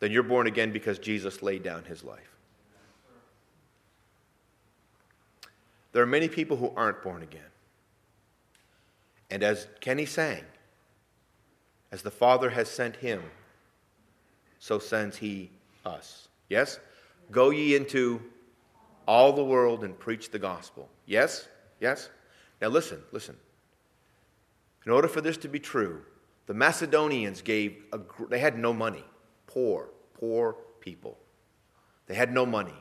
then 0.00 0.12
you're 0.12 0.22
born 0.22 0.46
again 0.46 0.70
because 0.70 0.98
Jesus 0.98 1.42
laid 1.42 1.62
down 1.62 1.84
his 1.84 2.04
life. 2.04 2.36
There 5.92 6.02
are 6.02 6.06
many 6.06 6.28
people 6.28 6.58
who 6.58 6.72
aren't 6.76 7.02
born 7.02 7.22
again. 7.22 7.40
And 9.30 9.42
as 9.42 9.66
Kenny 9.80 10.04
sang, 10.04 10.44
as 11.90 12.02
the 12.02 12.10
Father 12.10 12.50
has 12.50 12.68
sent 12.68 12.96
him, 12.96 13.22
so 14.58 14.78
sends 14.78 15.16
he 15.16 15.50
us. 15.86 16.28
Yes? 16.50 16.78
Go 17.30 17.48
ye 17.48 17.74
into 17.76 18.20
all 19.08 19.32
the 19.32 19.44
world 19.44 19.84
and 19.84 19.98
preach 19.98 20.30
the 20.30 20.38
gospel. 20.38 20.90
Yes? 21.06 21.48
Yes? 21.80 22.10
Now, 22.62 22.68
listen, 22.68 23.02
listen. 23.10 23.36
In 24.86 24.92
order 24.92 25.08
for 25.08 25.20
this 25.20 25.36
to 25.38 25.48
be 25.48 25.58
true, 25.58 26.02
the 26.46 26.54
Macedonians 26.54 27.42
gave, 27.42 27.76
a, 27.92 27.98
they 28.30 28.38
had 28.38 28.56
no 28.56 28.72
money. 28.72 29.04
Poor, 29.48 29.88
poor 30.14 30.56
people. 30.80 31.18
They 32.06 32.14
had 32.14 32.32
no 32.32 32.46
money. 32.46 32.74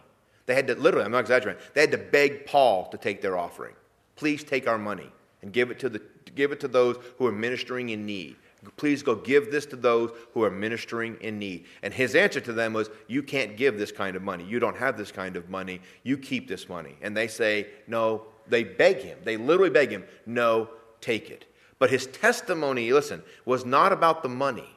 They 0.46 0.54
had 0.54 0.67
to, 0.67 0.76
literally, 0.76 1.06
I'm 1.06 1.12
not 1.12 1.20
exaggerating, 1.20 1.62
they 1.74 1.82
had 1.82 1.91
to 1.91 1.98
beg 1.98 2.46
Paul 2.46 2.89
to 2.89 2.98
take 2.98 3.22
their 3.22 3.38
offering. 3.38 3.74
Please 4.15 4.44
take 4.44 4.67
our 4.67 4.78
money 4.78 5.12
and 5.41 5.52
give 5.52 5.72
it 5.72 5.80
to, 5.80 5.89
the, 5.89 6.02
give 6.36 6.52
it 6.52 6.60
to 6.60 6.67
those 6.67 6.98
who 7.17 7.26
are 7.26 7.32
ministering 7.32 7.89
in 7.89 8.06
need. 8.06 8.36
Please 8.78 9.02
go 9.02 9.15
give 9.15 9.52
this 9.52 9.65
to 9.67 9.76
those 9.76 10.12
who 10.36 10.44
are 10.44 10.52
ministering 10.52 11.17
in 11.22 11.39
need. 11.39 11.65
And 11.82 11.91
his 11.91 12.13
answer 12.13 12.39
to 12.41 12.54
them 12.54 12.74
was, 12.74 12.91
You 13.08 13.24
can't 13.24 13.58
give 13.58 13.80
this 13.80 13.91
kind 13.91 14.15
of 14.15 14.22
money. 14.22 14.44
You 14.44 14.60
don't 14.60 14.78
have 14.78 15.00
this 15.00 15.12
kind 15.12 15.36
of 15.36 15.50
money. 15.50 15.82
You 16.04 16.15
keep 16.15 16.48
this 16.48 16.70
money. 16.70 16.96
And 17.02 17.17
they 17.17 17.28
say, 17.28 17.70
No, 17.88 18.28
they 18.52 18.64
beg 18.64 18.98
him, 18.98 19.18
they 19.24 19.38
literally 19.38 19.72
beg 19.72 19.90
him, 19.90 20.04
no, 20.26 20.70
take 21.00 21.32
it. 21.32 21.46
But 21.80 21.90
his 21.90 22.06
testimony, 22.06 22.94
listen, 22.94 23.24
was 23.46 23.66
not 23.66 23.92
about 23.92 24.22
the 24.22 24.30
money. 24.30 24.70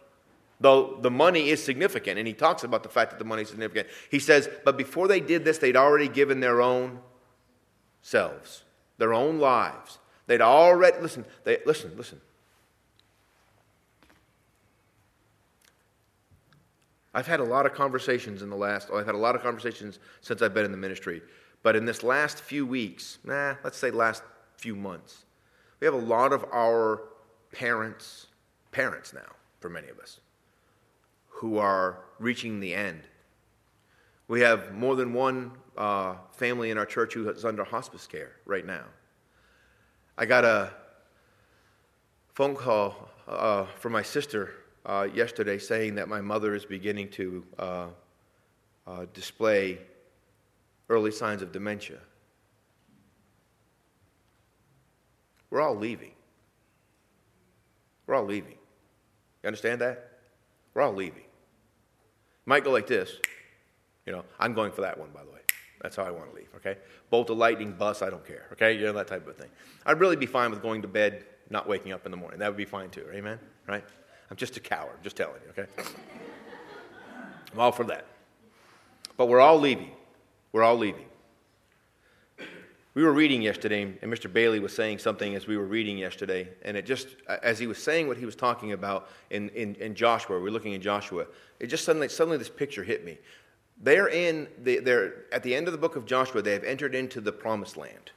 Though 0.60 0.96
the 1.02 1.10
money 1.10 1.50
is 1.50 1.62
significant, 1.62 2.18
and 2.18 2.26
he 2.26 2.32
talks 2.32 2.64
about 2.64 2.82
the 2.82 2.88
fact 2.88 3.10
that 3.10 3.18
the 3.18 3.24
money 3.26 3.42
is 3.42 3.50
significant. 3.50 3.88
He 4.10 4.18
says, 4.18 4.48
but 4.64 4.78
before 4.78 5.08
they 5.08 5.20
did 5.20 5.44
this, 5.44 5.58
they'd 5.58 5.76
already 5.76 6.08
given 6.08 6.40
their 6.40 6.62
own 6.62 7.00
selves, 8.00 8.62
their 8.96 9.12
own 9.12 9.38
lives. 9.38 9.98
They'd 10.26 10.40
already, 10.40 10.98
listen, 11.02 11.26
they, 11.42 11.58
listen, 11.66 11.92
listen. 11.96 12.20
I've 17.12 17.26
had 17.26 17.40
a 17.40 17.44
lot 17.44 17.66
of 17.66 17.74
conversations 17.74 18.40
in 18.40 18.48
the 18.48 18.56
last, 18.56 18.88
I've 18.90 19.06
had 19.06 19.14
a 19.14 19.18
lot 19.18 19.34
of 19.34 19.42
conversations 19.42 19.98
since 20.20 20.40
I've 20.40 20.54
been 20.54 20.64
in 20.64 20.72
the 20.72 20.78
ministry 20.78 21.20
but 21.64 21.74
in 21.74 21.86
this 21.86 22.02
last 22.02 22.40
few 22.40 22.66
weeks, 22.66 23.18
nah, 23.24 23.54
let's 23.64 23.78
say 23.78 23.90
last 23.90 24.22
few 24.58 24.76
months, 24.76 25.24
we 25.80 25.86
have 25.86 25.94
a 25.94 25.96
lot 25.96 26.34
of 26.34 26.44
our 26.52 27.08
parents, 27.52 28.26
parents 28.70 29.14
now, 29.14 29.32
for 29.60 29.70
many 29.70 29.88
of 29.88 29.98
us, 29.98 30.20
who 31.26 31.56
are 31.56 32.00
reaching 32.18 32.60
the 32.60 32.74
end. 32.74 33.00
We 34.28 34.42
have 34.42 34.74
more 34.74 34.94
than 34.94 35.14
one 35.14 35.52
uh, 35.76 36.16
family 36.32 36.70
in 36.70 36.76
our 36.76 36.84
church 36.84 37.14
who 37.14 37.30
is 37.30 37.46
under 37.46 37.64
hospice 37.64 38.06
care 38.06 38.32
right 38.44 38.66
now. 38.66 38.84
I 40.18 40.26
got 40.26 40.44
a 40.44 40.70
phone 42.34 42.56
call 42.56 43.08
uh, 43.26 43.64
from 43.78 43.92
my 43.92 44.02
sister 44.02 44.52
uh, 44.84 45.08
yesterday 45.14 45.56
saying 45.56 45.94
that 45.94 46.08
my 46.08 46.20
mother 46.20 46.54
is 46.54 46.66
beginning 46.66 47.08
to 47.12 47.44
uh, 47.58 47.86
uh, 48.86 49.06
display 49.14 49.78
early 50.88 51.10
signs 51.10 51.42
of 51.42 51.52
dementia. 51.52 51.98
We're 55.50 55.60
all 55.60 55.76
leaving. 55.76 56.12
We're 58.06 58.16
all 58.16 58.24
leaving. 58.24 58.56
You 59.42 59.46
understand 59.46 59.80
that? 59.80 60.10
We're 60.74 60.82
all 60.82 60.92
leaving. 60.92 61.22
Might 62.46 62.64
go 62.64 62.70
like 62.70 62.86
this. 62.86 63.12
You 64.06 64.12
know, 64.12 64.24
I'm 64.38 64.52
going 64.52 64.72
for 64.72 64.82
that 64.82 64.98
one, 64.98 65.10
by 65.14 65.24
the 65.24 65.30
way. 65.30 65.40
That's 65.80 65.96
how 65.96 66.04
I 66.04 66.10
want 66.10 66.30
to 66.30 66.36
leave, 66.36 66.48
okay? 66.56 66.78
Bolt 67.10 67.30
of 67.30 67.36
lightning, 67.36 67.72
bus, 67.72 68.02
I 68.02 68.10
don't 68.10 68.26
care, 68.26 68.48
okay? 68.52 68.72
You 68.72 68.86
know, 68.86 68.92
that 68.94 69.06
type 69.06 69.26
of 69.26 69.36
thing. 69.36 69.50
I'd 69.86 70.00
really 70.00 70.16
be 70.16 70.26
fine 70.26 70.50
with 70.50 70.62
going 70.62 70.82
to 70.82 70.88
bed, 70.88 71.24
not 71.50 71.68
waking 71.68 71.92
up 71.92 72.04
in 72.04 72.10
the 72.10 72.16
morning. 72.16 72.38
That 72.38 72.48
would 72.48 72.56
be 72.56 72.64
fine 72.64 72.90
too, 72.90 73.06
amen? 73.12 73.38
Right? 73.68 73.84
I'm 74.30 74.36
just 74.36 74.56
a 74.56 74.60
coward, 74.60 74.96
just 75.02 75.16
telling 75.16 75.40
you, 75.44 75.62
okay? 75.62 75.70
I'm 77.52 77.60
all 77.60 77.72
for 77.72 77.84
that. 77.84 78.06
But 79.16 79.26
we're 79.26 79.40
all 79.40 79.60
leaving. 79.60 79.90
We're 80.54 80.62
all 80.62 80.76
leaving. 80.76 81.06
We 82.94 83.02
were 83.02 83.12
reading 83.12 83.42
yesterday, 83.42 83.92
and 84.00 84.02
Mr. 84.12 84.32
Bailey 84.32 84.60
was 84.60 84.72
saying 84.72 85.00
something 85.00 85.34
as 85.34 85.48
we 85.48 85.56
were 85.56 85.64
reading 85.64 85.98
yesterday, 85.98 86.48
and 86.62 86.76
it 86.76 86.86
just, 86.86 87.08
as 87.42 87.58
he 87.58 87.66
was 87.66 87.82
saying 87.82 88.06
what 88.06 88.18
he 88.18 88.24
was 88.24 88.36
talking 88.36 88.70
about 88.70 89.08
in, 89.30 89.48
in, 89.48 89.74
in 89.74 89.96
Joshua, 89.96 90.40
we're 90.40 90.50
looking 90.50 90.74
in 90.74 90.80
Joshua, 90.80 91.26
it 91.58 91.66
just 91.66 91.84
suddenly, 91.84 92.08
suddenly 92.08 92.38
this 92.38 92.48
picture 92.48 92.84
hit 92.84 93.04
me. 93.04 93.18
They're 93.82 94.06
in, 94.06 94.46
the, 94.62 94.78
they're, 94.78 95.24
at 95.32 95.42
the 95.42 95.56
end 95.56 95.66
of 95.66 95.72
the 95.72 95.78
book 95.78 95.96
of 95.96 96.06
Joshua, 96.06 96.40
they 96.40 96.52
have 96.52 96.62
entered 96.62 96.94
into 96.94 97.20
the 97.20 97.32
promised 97.32 97.76
land. 97.76 98.12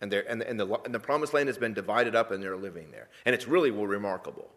And, 0.00 0.10
they're, 0.10 0.26
and, 0.30 0.40
and, 0.40 0.58
the, 0.58 0.66
and 0.86 0.94
the 0.94 0.98
promised 0.98 1.34
land 1.34 1.48
has 1.48 1.58
been 1.58 1.74
divided 1.74 2.16
up, 2.16 2.30
and 2.30 2.42
they're 2.42 2.56
living 2.56 2.90
there. 2.90 3.10
And 3.26 3.34
it's 3.34 3.46
really 3.46 3.70
remarkable. 3.70 4.48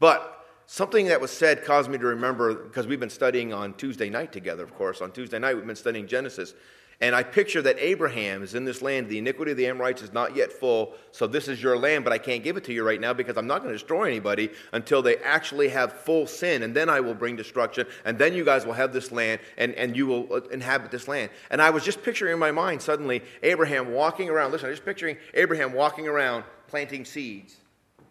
But 0.00 0.40
Something 0.72 1.06
that 1.06 1.20
was 1.20 1.32
said 1.32 1.64
caused 1.64 1.90
me 1.90 1.98
to 1.98 2.06
remember, 2.06 2.54
because 2.54 2.86
we've 2.86 3.00
been 3.00 3.10
studying 3.10 3.52
on 3.52 3.74
Tuesday 3.74 4.08
night 4.08 4.30
together, 4.30 4.62
of 4.62 4.72
course. 4.72 5.00
On 5.00 5.10
Tuesday 5.10 5.40
night, 5.40 5.56
we've 5.56 5.66
been 5.66 5.74
studying 5.74 6.06
Genesis. 6.06 6.54
And 7.02 7.14
I 7.14 7.22
picture 7.22 7.62
that 7.62 7.76
Abraham 7.78 8.42
is 8.42 8.54
in 8.54 8.66
this 8.66 8.82
land. 8.82 9.08
The 9.08 9.16
iniquity 9.16 9.52
of 9.52 9.56
the 9.56 9.66
Amorites 9.66 10.02
is 10.02 10.12
not 10.12 10.36
yet 10.36 10.52
full. 10.52 10.92
So 11.12 11.26
this 11.26 11.48
is 11.48 11.62
your 11.62 11.78
land, 11.78 12.04
but 12.04 12.12
I 12.12 12.18
can't 12.18 12.44
give 12.44 12.58
it 12.58 12.64
to 12.64 12.74
you 12.74 12.84
right 12.84 13.00
now 13.00 13.14
because 13.14 13.38
I'm 13.38 13.46
not 13.46 13.62
going 13.62 13.72
to 13.72 13.78
destroy 13.78 14.04
anybody 14.04 14.50
until 14.72 15.00
they 15.00 15.16
actually 15.18 15.68
have 15.68 15.94
full 15.94 16.26
sin. 16.26 16.62
And 16.62 16.76
then 16.76 16.90
I 16.90 17.00
will 17.00 17.14
bring 17.14 17.36
destruction. 17.36 17.86
And 18.04 18.18
then 18.18 18.34
you 18.34 18.44
guys 18.44 18.66
will 18.66 18.74
have 18.74 18.92
this 18.92 19.10
land 19.10 19.40
and, 19.56 19.74
and 19.76 19.96
you 19.96 20.06
will 20.06 20.30
uh, 20.30 20.40
inhabit 20.48 20.90
this 20.90 21.08
land. 21.08 21.30
And 21.50 21.62
I 21.62 21.70
was 21.70 21.84
just 21.84 22.02
picturing 22.02 22.34
in 22.34 22.38
my 22.38 22.50
mind 22.50 22.82
suddenly 22.82 23.22
Abraham 23.42 23.92
walking 23.92 24.28
around. 24.28 24.52
Listen, 24.52 24.68
I'm 24.68 24.74
just 24.74 24.84
picturing 24.84 25.16
Abraham 25.32 25.72
walking 25.72 26.06
around 26.06 26.44
planting 26.68 27.06
seeds. 27.06 27.56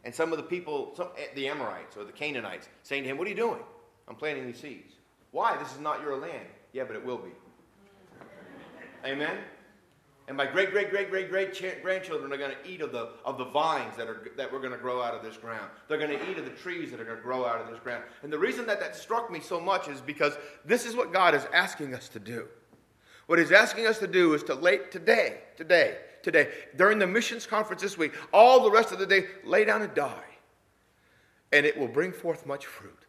And 0.04 0.16
some 0.16 0.32
of 0.32 0.38
the 0.38 0.44
people, 0.44 0.94
some, 0.96 1.10
eh, 1.16 1.28
the 1.36 1.48
Amorites 1.48 1.96
or 1.96 2.06
the 2.06 2.12
Canaanites, 2.12 2.68
saying 2.82 3.04
to 3.04 3.10
him, 3.10 3.18
What 3.20 3.28
are 3.28 3.30
you 3.30 3.36
doing? 3.36 3.60
I'm 4.08 4.16
planting 4.16 4.48
these 4.48 4.60
seeds. 4.60 4.94
Why? 5.30 5.58
This 5.58 5.72
is 5.72 5.80
not 5.80 6.02
your 6.02 6.18
land. 6.18 6.48
Yeah, 6.74 6.86
but 6.86 6.96
it 6.96 7.06
will 7.06 7.18
be. 7.20 7.30
Amen? 9.06 9.38
And 10.28 10.38
my 10.38 10.46
great, 10.46 10.70
great, 10.72 10.92
great, 10.92 11.10
great, 11.10 11.32
great 11.32 11.82
grandchildren 11.82 12.32
are 12.32 12.38
going 12.38 12.52
to 12.52 12.70
eat 12.70 12.82
of 12.82 12.92
the, 12.92 13.10
of 13.26 13.40
the 13.40 13.46
vines 13.46 13.98
that, 13.98 14.08
are, 14.08 14.30
that 14.38 14.54
we're 14.54 14.60
going 14.60 14.72
to 14.72 14.78
grow 14.78 15.02
out 15.02 15.16
of 15.16 15.24
this 15.24 15.38
ground. 15.38 15.72
They're 15.88 15.98
going 15.98 16.12
to 16.12 16.30
eat 16.32 16.38
of 16.38 16.46
the 16.46 16.52
trees 16.52 16.92
that 16.92 17.00
are 17.00 17.04
going 17.04 17.18
to 17.18 17.24
grow 17.24 17.48
out 17.48 17.60
of 17.60 17.68
this 17.68 17.80
ground. 17.80 18.04
And 18.22 18.32
the 18.32 18.38
reason 18.38 18.68
that 18.68 18.80
that 18.80 18.96
struck 18.96 19.32
me 19.32 19.40
so 19.40 19.60
much 19.60 19.88
is 19.88 20.02
because 20.02 20.38
this 20.66 20.86
is 20.86 20.96
what 20.96 21.12
God 21.12 21.34
is 21.34 21.48
asking 21.52 21.96
us 21.96 22.10
to 22.10 22.20
do. 22.20 22.48
What 23.26 23.40
He's 23.40 23.52
asking 23.52 23.88
us 23.88 23.98
to 24.00 24.08
do 24.08 24.36
is 24.36 24.44
to 24.44 24.54
lay 24.54 24.78
today, 24.92 25.40
today, 25.58 25.98
today, 26.22 26.50
during 26.76 27.00
the 27.00 27.08
missions 27.08 27.48
conference 27.48 27.82
this 27.82 27.98
week, 27.98 28.14
all 28.32 28.62
the 28.62 28.72
rest 28.72 28.92
of 28.92 29.00
the 29.00 29.08
day, 29.08 29.26
lay 29.44 29.66
down 29.66 29.82
and 29.82 29.96
die. 29.96 30.24
And 31.52 31.66
it 31.66 31.76
will 31.76 31.88
bring 31.88 32.12
forth 32.12 32.46
much 32.46 32.68
fruit. 32.68 33.00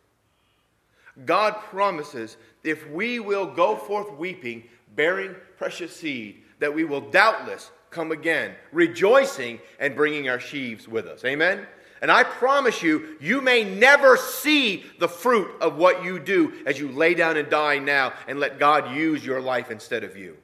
God 1.27 1.53
promises 1.65 2.39
if 2.65 2.89
we 2.91 3.21
will 3.21 3.47
go 3.47 3.77
forth 3.77 4.13
weeping, 4.13 4.65
bearing 5.01 5.35
precious 5.57 5.97
seed, 5.97 6.43
that 6.59 6.75
we 6.75 6.85
will 6.85 7.01
doubtless 7.01 7.71
come 7.89 8.13
again, 8.13 8.55
rejoicing 8.71 9.59
and 9.79 9.97
bringing 9.97 10.29
our 10.29 10.39
sheaves 10.39 10.87
with 10.87 11.07
us. 11.07 11.25
Amen? 11.25 11.67
And 12.03 12.11
I 12.11 12.23
promise 12.23 12.83
you, 12.83 13.17
you 13.19 13.41
may 13.41 13.65
never 13.65 14.19
see 14.19 14.85
the 14.99 15.09
fruit 15.09 15.53
of 15.63 15.77
what 15.77 16.05
you 16.05 16.19
do 16.19 16.53
as 16.67 16.79
you 16.79 16.93
lay 16.93 17.15
down 17.15 17.39
and 17.39 17.49
die 17.49 17.79
now 17.79 18.13
and 18.29 18.39
let 18.39 18.59
God 18.59 18.95
use 18.95 19.25
your 19.25 19.41
life 19.41 19.71
instead 19.71 20.05
of 20.05 20.19
you. 20.19 20.37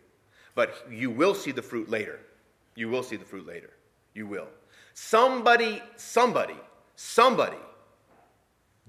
But 0.55 0.87
you 0.90 1.11
will 1.11 1.35
see 1.35 1.53
the 1.53 1.61
fruit 1.61 1.90
later. 1.90 2.19
You 2.77 2.88
will 2.88 3.03
see 3.03 3.16
the 3.16 3.27
fruit 3.27 3.47
later. 3.47 3.75
You 4.14 4.27
will. 4.27 4.49
Somebody, 4.95 5.83
somebody, 5.97 6.57
somebody 6.95 7.59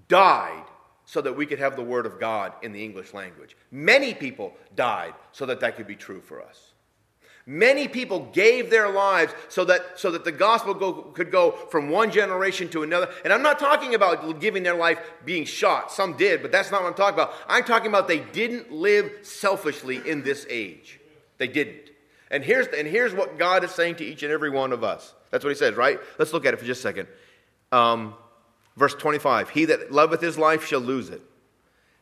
died 0.08 0.64
so 1.08 1.22
that 1.22 1.36
we 1.36 1.46
could 1.46 1.58
have 1.58 1.78
the 1.78 1.82
Word 1.82 2.06
of 2.06 2.20
God 2.20 2.52
in 2.62 2.74
the 2.74 2.84
English 2.84 3.14
language. 3.14 3.56
Many 3.72 4.14
people 4.14 4.54
died 4.76 5.14
so 5.32 5.46
that 5.46 5.62
that 5.62 5.78
could 5.78 5.88
be 5.88 5.96
true 5.96 6.20
for 6.20 6.42
us. 6.42 6.74
Many 7.46 7.88
people 7.88 8.30
gave 8.34 8.70
their 8.70 8.90
lives 8.90 9.34
so 9.48 9.64
that, 9.66 9.98
so 9.98 10.12
that 10.12 10.26
the 10.26 10.34
gospel 10.34 10.74
go, 10.74 10.94
could 10.94 11.32
go 11.32 11.52
from 11.72 11.88
one 11.88 12.12
generation 12.12 12.68
to 12.70 12.84
another. 12.84 13.10
And 13.24 13.32
I'm 13.32 13.42
not 13.42 13.58
talking 13.58 13.96
about 13.96 14.42
giving 14.42 14.64
their 14.64 14.76
life 14.76 15.00
being 15.24 15.46
shot. 15.46 15.94
Some 15.94 16.18
did, 16.18 16.42
but 16.42 16.52
that's 16.52 16.72
not 16.72 16.84
what 16.84 16.90
I'm 16.90 16.96
talking 16.96 17.14
about. 17.14 17.34
I'm 17.48 17.64
talking 17.64 17.88
about 17.88 18.10
they 18.10 18.20
didn't 18.20 18.74
live 18.74 19.20
selfishly 19.22 20.02
in 20.06 20.24
this 20.24 20.46
age. 20.50 21.00
They 21.38 21.48
didn't. 21.48 21.90
And 22.30 22.44
here's, 22.44 22.68
and 22.68 22.86
here's 22.86 23.14
what 23.14 23.40
God 23.40 23.64
is 23.64 23.72
saying 23.72 23.96
to 23.96 24.04
each 24.04 24.24
and 24.24 24.32
every 24.34 24.50
one 24.50 24.74
of 24.74 24.84
us. 24.84 25.14
That's 25.32 25.46
what 25.46 25.52
he 25.52 25.56
says, 25.56 25.76
right? 25.76 26.02
Let's 26.20 26.34
look 26.34 26.46
at 26.46 26.54
it 26.54 26.58
for 26.58 26.66
just 26.66 26.80
a 26.80 26.84
second. 26.84 27.08
Um, 27.72 28.14
Verse 28.78 28.94
25 28.94 29.50
He 29.50 29.66
that 29.66 29.92
loveth 29.92 30.22
his 30.22 30.38
life 30.38 30.66
shall 30.66 30.80
lose 30.80 31.10
it. 31.10 31.22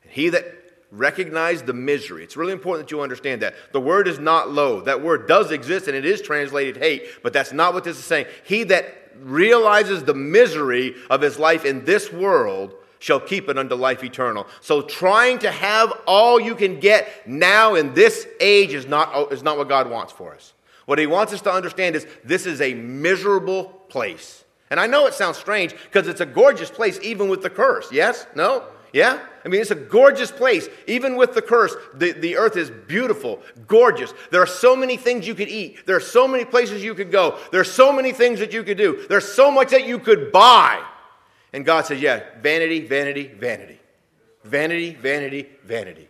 He 0.08 0.30
that 0.30 0.46
recognized 0.92 1.66
the 1.66 1.74
misery. 1.74 2.24
It's 2.24 2.38
really 2.38 2.54
important 2.54 2.88
that 2.88 2.96
you 2.96 3.02
understand 3.02 3.42
that. 3.42 3.56
The 3.74 3.82
word 3.82 4.08
is 4.08 4.20
not 4.20 4.52
loathe. 4.52 4.86
That 4.86 5.02
word 5.02 5.28
does 5.28 5.52
exist 5.52 5.88
and 5.88 5.96
it 5.96 6.06
is 6.06 6.22
translated 6.22 6.78
hate, 6.78 7.08
but 7.24 7.34
that's 7.34 7.52
not 7.52 7.74
what 7.74 7.84
this 7.84 7.98
is 7.98 8.06
saying. 8.06 8.28
He 8.44 8.64
that 8.66 8.86
realizes 9.20 10.04
the 10.04 10.14
misery 10.14 10.96
of 11.10 11.22
his 11.22 11.40
life 11.40 11.66
in 11.66 11.84
this 11.86 12.12
world 12.12 12.76
shall 13.00 13.20
keep 13.20 13.50
it 13.50 13.58
unto 13.58 13.76
life 13.76 14.04
eternal. 14.04 14.48
So 14.62 14.82
trying 14.82 15.40
to 15.40 15.52
have 15.52 15.92
all 16.08 16.40
you 16.40 16.56
can 16.56 16.80
get 16.80 17.28
now 17.28 17.76
in 17.76 17.94
this 17.94 18.28
age 18.40 18.74
is 18.74 18.88
not, 18.88 19.32
is 19.32 19.44
not 19.44 19.58
what 19.58 19.70
God 19.70 19.90
wants 19.90 20.14
for 20.14 20.34
us. 20.34 20.54
What 20.86 21.00
he 21.00 21.08
wants 21.08 21.34
us 21.34 21.42
to 21.42 21.52
understand 21.52 21.96
is 21.96 22.08
this 22.24 22.46
is 22.46 22.62
a 22.62 22.74
miserable 22.74 23.66
place. 23.90 24.45
And 24.70 24.80
I 24.80 24.88
know 24.88 25.06
it 25.06 25.14
sounds 25.14 25.38
strange 25.38 25.74
because 25.74 26.08
it's 26.08 26.22
a 26.22 26.26
gorgeous 26.26 26.72
place, 26.72 27.00
even 27.02 27.30
with 27.30 27.42
the 27.42 27.50
curse. 27.50 27.92
Yes? 27.92 28.26
No? 28.36 28.64
Yeah? 28.94 29.20
I 29.44 29.48
mean, 29.48 29.62
it's 29.62 29.72
a 29.72 29.76
gorgeous 29.76 30.32
place. 30.32 30.70
Even 30.88 31.16
with 31.18 31.34
the 31.34 31.42
curse, 31.42 31.76
the, 31.94 32.14
the 32.14 32.38
earth 32.38 32.58
is 32.58 32.72
beautiful, 32.72 33.42
gorgeous. 33.68 34.14
There 34.32 34.42
are 34.42 34.48
so 34.48 34.76
many 34.76 34.98
things 34.98 35.28
you 35.28 35.36
could 35.36 35.50
eat. 35.50 35.86
There 35.86 35.98
are 35.98 36.00
so 36.00 36.28
many 36.28 36.46
places 36.46 36.84
you 36.84 36.96
could 36.96 37.12
go. 37.12 37.38
There 37.52 37.62
are 37.62 37.66
so 37.66 37.92
many 37.92 38.12
things 38.12 38.40
that 38.40 38.54
you 38.54 38.64
could 38.64 38.78
do. 38.78 39.06
There's 39.08 39.32
so 39.32 39.52
much 39.52 39.70
that 39.72 39.86
you 39.86 40.00
could 40.00 40.32
buy. 40.32 40.82
And 41.54 41.66
God 41.66 41.86
says, 41.86 42.02
yeah, 42.02 42.24
vanity, 42.42 42.88
vanity, 42.88 43.28
vanity. 43.28 43.80
Vanity, 44.44 44.94
vanity, 44.94 45.50
vanity. 45.64 46.08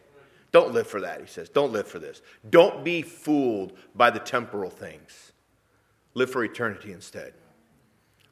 Don't 0.52 0.72
live 0.72 0.88
for 0.88 1.02
that, 1.02 1.20
he 1.20 1.28
says. 1.28 1.50
Don't 1.50 1.74
live 1.74 1.88
for 1.88 2.00
this. 2.00 2.22
Don't 2.50 2.84
be 2.84 3.02
fooled 3.02 3.74
by 3.94 4.10
the 4.10 4.20
temporal 4.20 4.70
things. 4.70 5.34
Live 6.14 6.30
for 6.30 6.44
eternity 6.44 6.94
instead. 6.94 7.34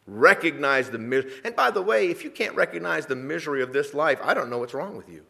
Recognize 0.06 0.90
the 0.90 0.98
misery. 0.98 1.32
And 1.44 1.56
by 1.56 1.72
the 1.72 1.82
way, 1.82 2.10
if 2.10 2.24
you 2.24 2.30
can't 2.30 2.56
recognize 2.56 3.06
the 3.06 3.16
misery 3.16 3.62
of 3.62 3.72
this 3.72 3.94
life, 3.94 4.20
I 4.24 4.34
don't 4.34 4.50
know 4.50 4.58
what's 4.58 4.74
wrong 4.74 4.98
with 4.98 5.10
you. 5.10 5.24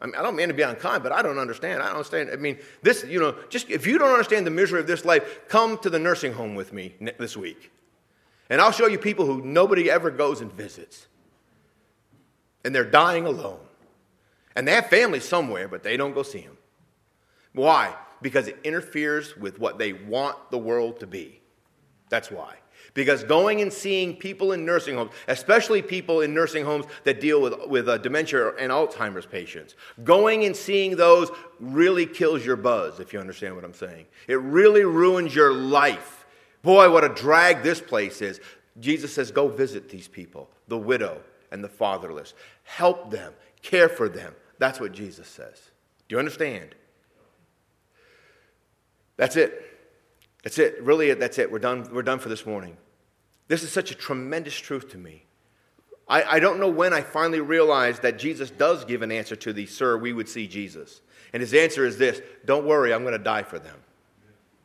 I, 0.00 0.06
mean, 0.06 0.16
I 0.16 0.22
don't 0.22 0.34
mean 0.34 0.48
to 0.48 0.54
be 0.54 0.62
unkind, 0.62 1.04
but 1.04 1.12
I 1.12 1.22
don't 1.22 1.38
understand. 1.38 1.80
I 1.80 1.86
don't 1.86 1.96
understand. 1.96 2.30
I 2.32 2.36
mean, 2.36 2.58
this, 2.82 3.04
you 3.04 3.20
know, 3.20 3.36
just 3.48 3.70
if 3.70 3.86
you 3.86 3.98
don't 3.98 4.10
understand 4.10 4.44
the 4.44 4.50
misery 4.50 4.80
of 4.80 4.88
this 4.88 5.04
life, 5.04 5.46
come 5.48 5.78
to 5.78 5.90
the 5.90 6.00
nursing 6.00 6.32
home 6.32 6.56
with 6.56 6.72
me 6.72 6.96
this 7.18 7.36
week. 7.36 7.70
And 8.50 8.60
I'll 8.60 8.72
show 8.72 8.88
you 8.88 8.98
people 8.98 9.26
who 9.26 9.42
nobody 9.42 9.88
ever 9.88 10.10
goes 10.10 10.40
and 10.40 10.52
visits. 10.52 11.06
And 12.64 12.74
they're 12.74 12.84
dying 12.84 13.26
alone. 13.26 13.60
And 14.56 14.66
they 14.66 14.72
have 14.72 14.88
family 14.88 15.20
somewhere, 15.20 15.68
but 15.68 15.84
they 15.84 15.96
don't 15.96 16.12
go 16.12 16.24
see 16.24 16.40
them. 16.40 16.58
Why? 17.52 17.94
Because 18.20 18.48
it 18.48 18.58
interferes 18.64 19.36
with 19.36 19.60
what 19.60 19.78
they 19.78 19.92
want 19.92 20.50
the 20.50 20.58
world 20.58 20.98
to 21.00 21.06
be. 21.06 21.40
That's 22.08 22.30
why. 22.30 22.56
Because 22.94 23.24
going 23.24 23.62
and 23.62 23.72
seeing 23.72 24.14
people 24.14 24.52
in 24.52 24.66
nursing 24.66 24.96
homes, 24.96 25.12
especially 25.26 25.80
people 25.80 26.20
in 26.20 26.34
nursing 26.34 26.64
homes 26.64 26.84
that 27.04 27.20
deal 27.20 27.40
with, 27.40 27.54
with 27.66 27.88
uh, 27.88 27.96
dementia 27.98 28.54
and 28.56 28.70
Alzheimer's 28.70 29.24
patients, 29.24 29.76
going 30.04 30.44
and 30.44 30.54
seeing 30.54 30.96
those 30.96 31.30
really 31.58 32.04
kills 32.04 32.44
your 32.44 32.56
buzz, 32.56 33.00
if 33.00 33.12
you 33.12 33.18
understand 33.18 33.54
what 33.54 33.64
I'm 33.64 33.72
saying. 33.72 34.06
It 34.28 34.40
really 34.40 34.84
ruins 34.84 35.34
your 35.34 35.54
life. 35.54 36.26
Boy, 36.60 36.90
what 36.90 37.02
a 37.02 37.08
drag 37.08 37.62
this 37.62 37.80
place 37.80 38.20
is. 38.20 38.40
Jesus 38.78 39.12
says, 39.12 39.30
Go 39.30 39.48
visit 39.48 39.88
these 39.88 40.08
people, 40.08 40.50
the 40.68 40.78
widow 40.78 41.22
and 41.50 41.64
the 41.64 41.68
fatherless. 41.68 42.34
Help 42.64 43.10
them, 43.10 43.32
care 43.62 43.88
for 43.88 44.08
them. 44.08 44.34
That's 44.58 44.80
what 44.80 44.92
Jesus 44.92 45.28
says. 45.28 45.70
Do 46.08 46.14
you 46.14 46.18
understand? 46.18 46.74
That's 49.16 49.36
it. 49.36 49.62
That's 50.42 50.58
it. 50.58 50.82
Really, 50.82 51.12
that's 51.14 51.38
it. 51.38 51.50
We're 51.50 51.58
done, 51.58 51.88
we're 51.92 52.02
done 52.02 52.18
for 52.18 52.28
this 52.28 52.44
morning. 52.44 52.76
This 53.52 53.62
is 53.62 53.70
such 53.70 53.90
a 53.90 53.94
tremendous 53.94 54.58
truth 54.58 54.88
to 54.92 54.96
me. 54.96 55.26
I, 56.08 56.22
I 56.22 56.40
don't 56.40 56.58
know 56.58 56.70
when 56.70 56.94
I 56.94 57.02
finally 57.02 57.40
realized 57.40 58.00
that 58.00 58.18
Jesus 58.18 58.50
does 58.50 58.86
give 58.86 59.02
an 59.02 59.12
answer 59.12 59.36
to 59.36 59.52
the 59.52 59.66
sir, 59.66 59.98
we 59.98 60.14
would 60.14 60.26
see 60.26 60.48
Jesus. 60.48 61.02
And 61.34 61.42
his 61.42 61.52
answer 61.52 61.84
is 61.84 61.98
this 61.98 62.22
Don't 62.46 62.64
worry, 62.64 62.94
I'm 62.94 63.02
going 63.02 63.12
to 63.12 63.22
die 63.22 63.42
for 63.42 63.58
them. 63.58 63.76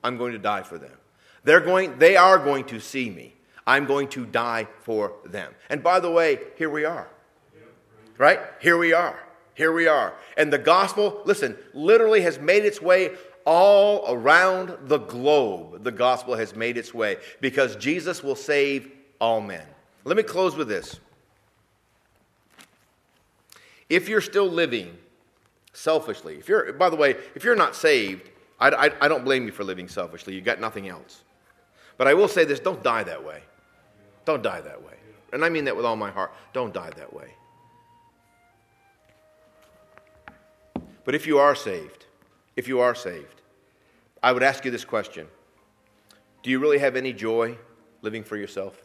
I'm 0.05 0.17
going 0.17 0.31
to 0.31 0.39
die 0.39 0.63
for 0.63 0.77
them. 0.77 0.97
They're 1.43 1.59
going, 1.59 1.99
they 1.99 2.15
are 2.15 2.37
going 2.39 2.63
to 2.67 2.79
see 2.79 3.09
me. 3.09 3.33
I'm 3.67 3.87
going 3.87 4.07
to 4.07 4.25
die 4.25 4.69
for 4.83 5.15
them. 5.25 5.53
And 5.69 5.83
by 5.83 5.99
the 5.99 6.09
way, 6.09 6.39
here 6.55 6.69
we 6.69 6.85
are. 6.85 7.09
Right? 8.17 8.39
Here 8.61 8.77
we 8.77 8.93
are. 8.93 9.19
Here 9.53 9.73
we 9.73 9.87
are. 9.87 10.13
And 10.37 10.53
the 10.53 10.59
gospel, 10.59 11.23
listen, 11.25 11.57
literally 11.73 12.21
has 12.21 12.39
made 12.39 12.63
its 12.63 12.81
way 12.81 13.15
all 13.47 14.03
around 14.13 14.77
the 14.89 14.97
globe, 14.97 15.81
the 15.85 15.91
gospel 15.91 16.35
has 16.35 16.53
made 16.53 16.77
its 16.77 16.93
way 16.93 17.15
because 17.39 17.77
Jesus 17.77 18.21
will 18.21 18.35
save 18.35 18.91
all 19.21 19.39
men. 19.39 19.65
Let 20.03 20.17
me 20.17 20.23
close 20.23 20.57
with 20.57 20.67
this. 20.67 20.99
If 23.89 24.09
you're 24.09 24.19
still 24.19 24.49
living 24.49 24.97
selfishly, 25.71 26.35
if 26.35 26.49
you're, 26.49 26.73
by 26.73 26.89
the 26.89 26.97
way, 26.97 27.15
if 27.35 27.45
you're 27.45 27.55
not 27.55 27.73
saved, 27.73 28.29
I, 28.59 28.69
I, 28.69 29.05
I 29.05 29.07
don't 29.07 29.23
blame 29.23 29.45
you 29.45 29.53
for 29.53 29.63
living 29.63 29.87
selfishly. 29.87 30.35
You've 30.35 30.43
got 30.43 30.59
nothing 30.59 30.89
else. 30.89 31.23
But 31.97 32.07
I 32.07 32.13
will 32.13 32.27
say 32.27 32.43
this 32.43 32.59
don't 32.59 32.83
die 32.83 33.03
that 33.03 33.23
way. 33.23 33.41
Don't 34.25 34.43
die 34.43 34.59
that 34.59 34.83
way. 34.83 34.93
And 35.31 35.45
I 35.45 35.47
mean 35.47 35.63
that 35.65 35.75
with 35.75 35.85
all 35.85 35.95
my 35.95 36.11
heart. 36.11 36.33
Don't 36.51 36.73
die 36.73 36.91
that 36.97 37.13
way. 37.13 37.29
But 41.05 41.15
if 41.15 41.25
you 41.25 41.39
are 41.39 41.55
saved, 41.55 42.07
if 42.57 42.67
you 42.67 42.81
are 42.81 42.93
saved, 42.93 43.36
I 44.27 44.33
would 44.33 44.43
ask 44.43 44.65
you 44.65 44.71
this 44.71 44.83
question 44.83 45.25
Do 46.43 46.49
you 46.49 46.59
really 46.59 46.79
have 46.79 46.97
any 46.97 47.13
joy 47.13 47.57
living 48.01 48.25
for 48.25 48.35
yourself? 48.35 48.83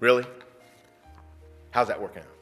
Really? 0.00 0.26
How's 1.70 1.86
that 1.86 2.02
working 2.02 2.22
out? 2.22 2.33